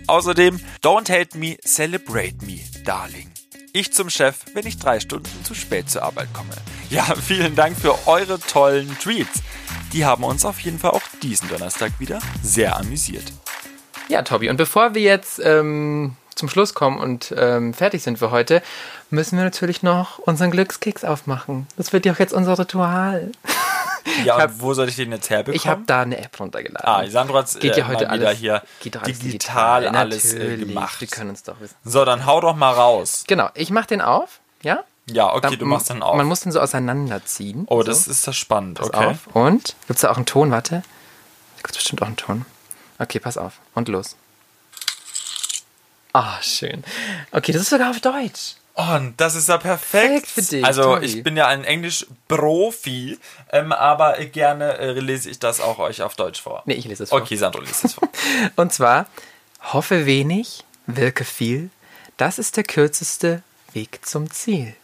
[0.07, 3.31] Außerdem, don't hate me, celebrate me, darling.
[3.75, 6.55] Ich zum Chef, wenn ich drei Stunden zu spät zur Arbeit komme.
[6.89, 9.43] Ja, vielen Dank für eure tollen Tweets.
[9.93, 13.31] Die haben uns auf jeden Fall auch diesen Donnerstag wieder sehr amüsiert.
[14.09, 18.31] Ja, Tobi, und bevor wir jetzt ähm, zum Schluss kommen und ähm, fertig sind für
[18.31, 18.63] heute,
[19.11, 21.67] müssen wir natürlich noch unseren Glückskeks aufmachen.
[21.77, 23.33] Das wird ja auch jetzt unser Ritual.
[24.25, 25.57] Ja, hab- und wo soll ich den jetzt herbekommen?
[25.57, 26.87] Ich habe da eine App runtergeladen.
[26.87, 28.63] Ah, Sandro hat geht äh, ja heute alles, hier
[29.01, 31.01] alles digital, alles äh, gemacht.
[31.01, 31.75] Wir können uns doch wissen.
[31.85, 33.25] So, dann hau doch mal raus.
[33.27, 34.85] Genau, ich mache den auf, ja?
[35.07, 36.17] Ja, okay, Dann- du machst dann auf.
[36.17, 37.65] Man muss den so auseinanderziehen.
[37.69, 37.83] oh, so.
[37.89, 39.07] das ist das spannend, Pass okay.
[39.07, 39.27] auf.
[39.35, 39.77] Und?
[39.87, 40.51] Gibt es da auch einen Ton?
[40.51, 40.77] Warte.
[40.77, 42.47] Da gibt es bestimmt auch einen Ton.
[42.99, 43.55] Okay, pass auf.
[43.75, 44.17] Und los.
[46.13, 46.85] Ah, schön.
[47.33, 48.55] Okay, das ist sogar auf Deutsch.
[48.77, 50.27] Oh, und das ist ja perfekt.
[50.27, 51.07] Perfekt für dich, also Tobi.
[51.07, 53.19] ich bin ja ein Englisch-Profi,
[53.53, 56.63] ähm, aber gerne äh, lese ich das auch euch auf Deutsch vor.
[56.67, 57.21] Nee, ich lese es vor.
[57.21, 58.09] Okay, Sandro liest es vor.
[58.57, 59.07] Und zwar,
[59.73, 61.71] hoffe wenig, wirke viel.
[62.17, 64.75] Das ist der kürzeste Weg zum Ziel.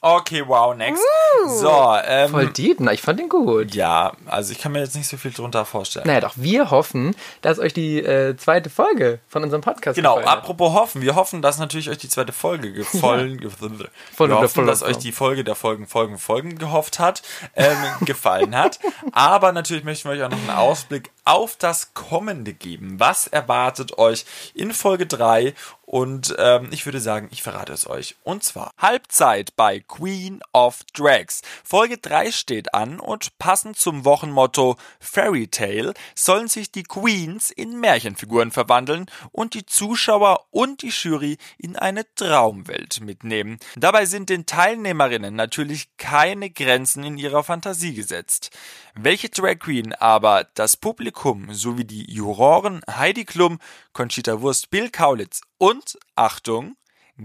[0.00, 1.02] Okay, wow, next.
[1.48, 3.74] So, ähm, Voll deep, na, ich fand den gut.
[3.74, 6.06] ja, also ich kann mir jetzt nicht so viel drunter vorstellen.
[6.06, 10.30] Naja, doch, wir hoffen, dass euch die äh, zweite Folge von unserem Podcast Genau, gefallen
[10.30, 10.38] hat.
[10.38, 14.66] apropos hoffen, wir hoffen, dass natürlich euch die zweite Folge gefallen, wir Voll- hoffen, voll-
[14.66, 17.22] dass euch die Folge der Folgen, Folgen, Folgen gehofft hat,
[17.56, 18.78] ähm, gefallen hat.
[19.12, 22.98] Aber natürlich möchten wir euch auch noch einen Ausblick auf das Kommende geben.
[22.98, 24.24] Was erwartet euch
[24.54, 25.52] in Folge 3?
[25.84, 28.16] Und ähm, ich würde sagen, ich verrate es euch.
[28.22, 31.40] Und zwar Halbzeit bei Queen of Drags.
[31.64, 37.80] Folge 3 steht an und passend zum Wochenmotto Fairy Tale sollen sich die Queens in
[37.80, 43.58] Märchenfiguren verwandeln und die Zuschauer und die Jury in eine Traumwelt mitnehmen.
[43.76, 48.50] Dabei sind den Teilnehmerinnen natürlich keine Grenzen in ihrer Fantasie gesetzt.
[48.94, 51.17] Welche Drag Queen aber das Publikum
[51.50, 53.58] sowie die Juroren Heidi Klum,
[53.92, 56.76] Conchita Wurst, Bill Kaulitz und, Achtung,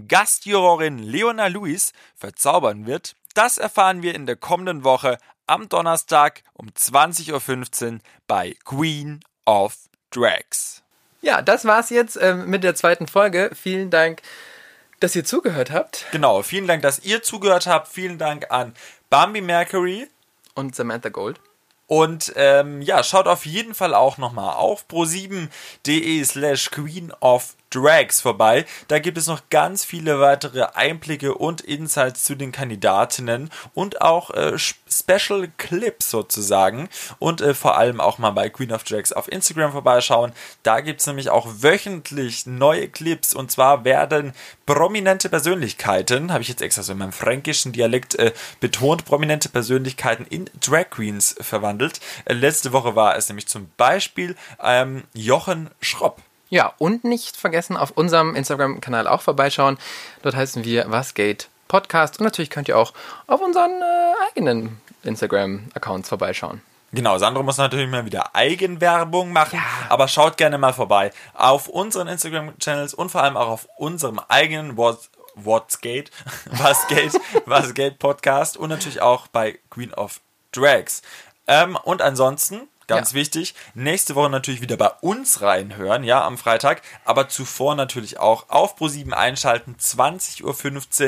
[0.08, 6.68] Gastjurorin Leona Lewis verzaubern wird, das erfahren wir in der kommenden Woche am Donnerstag um
[6.68, 9.76] 20.15 Uhr bei Queen of
[10.10, 10.82] Drags.
[11.20, 13.50] Ja, das war's jetzt ähm, mit der zweiten Folge.
[13.54, 14.22] Vielen Dank,
[15.00, 16.06] dass ihr zugehört habt.
[16.12, 17.88] Genau, vielen Dank, dass ihr zugehört habt.
[17.88, 18.74] Vielen Dank an
[19.10, 20.08] Bambi Mercury.
[20.54, 21.40] Und Samantha Gold.
[21.86, 28.20] Und ähm, ja, schaut auf jeden Fall auch nochmal auf pro7.de slash Queen of Drags
[28.20, 28.64] vorbei.
[28.88, 34.30] Da gibt es noch ganz viele weitere Einblicke und Insights zu den Kandidatinnen und auch
[34.30, 36.88] äh, Special Clips sozusagen.
[37.18, 40.32] Und äh, vor allem auch mal bei Queen of Drags auf Instagram vorbeischauen.
[40.62, 43.34] Da gibt es nämlich auch wöchentlich neue Clips.
[43.34, 44.32] Und zwar werden
[44.66, 50.26] prominente Persönlichkeiten, habe ich jetzt extra so in meinem fränkischen Dialekt äh, betont, prominente Persönlichkeiten
[50.28, 52.00] in Drag Queens verwandelt.
[52.24, 56.22] Äh, letzte Woche war es nämlich zum Beispiel ähm, Jochen Schropp.
[56.54, 59.76] Ja, und nicht vergessen, auf unserem Instagram-Kanal auch vorbeischauen.
[60.22, 62.20] Dort heißen wir Was geht Podcast.
[62.20, 62.92] Und natürlich könnt ihr auch
[63.26, 66.62] auf unseren äh, eigenen Instagram-Accounts vorbeischauen.
[66.92, 72.06] Genau, Sandro muss natürlich mal wieder Eigenwerbung machen, aber schaut gerne mal vorbei auf unseren
[72.06, 76.12] Instagram-Channels und vor allem auch auf unserem eigenen What, What's Gate,
[76.46, 80.20] Was geht, Was geht Podcast und natürlich auch bei Queen of
[80.52, 81.02] Drags.
[81.48, 83.16] Ähm, und ansonsten, ganz Ja.
[83.16, 88.48] wichtig, nächste Woche natürlich wieder bei uns reinhören, ja, am Freitag, aber zuvor natürlich auch
[88.48, 90.42] auf Pro7 einschalten, 20.15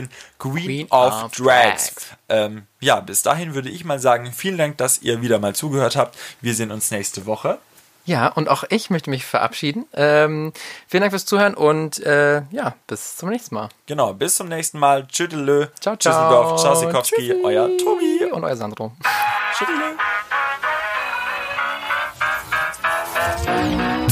[0.03, 0.09] Uhr,
[0.39, 1.95] Queen, Queen of, of Drags.
[1.95, 2.07] Drags.
[2.29, 5.97] Ähm, ja, bis dahin würde ich mal sagen, vielen Dank, dass ihr wieder mal zugehört
[5.97, 6.17] habt.
[6.41, 7.59] Wir sehen uns nächste Woche.
[8.05, 9.85] Ja, und auch ich möchte mich verabschieden.
[9.93, 10.53] Ähm,
[10.87, 13.69] vielen Dank fürs Zuhören und äh, ja, bis zum nächsten Mal.
[13.87, 15.09] Genau, bis zum nächsten Mal.
[15.09, 15.67] Tschüdelö.
[15.81, 16.55] Ciao, ciao.
[16.57, 17.35] Tschüsseldorf, Tschüssi.
[17.43, 18.25] euer Tobi.
[18.31, 18.93] Und euer Sandro.
[19.59, 19.97] Tschüdelö.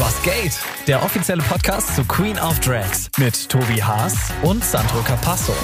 [0.05, 0.53] Was geht?
[0.87, 5.55] Der offizielle Podcast zu Queen of Drags mit Tobi Haas und Sandro Capasso.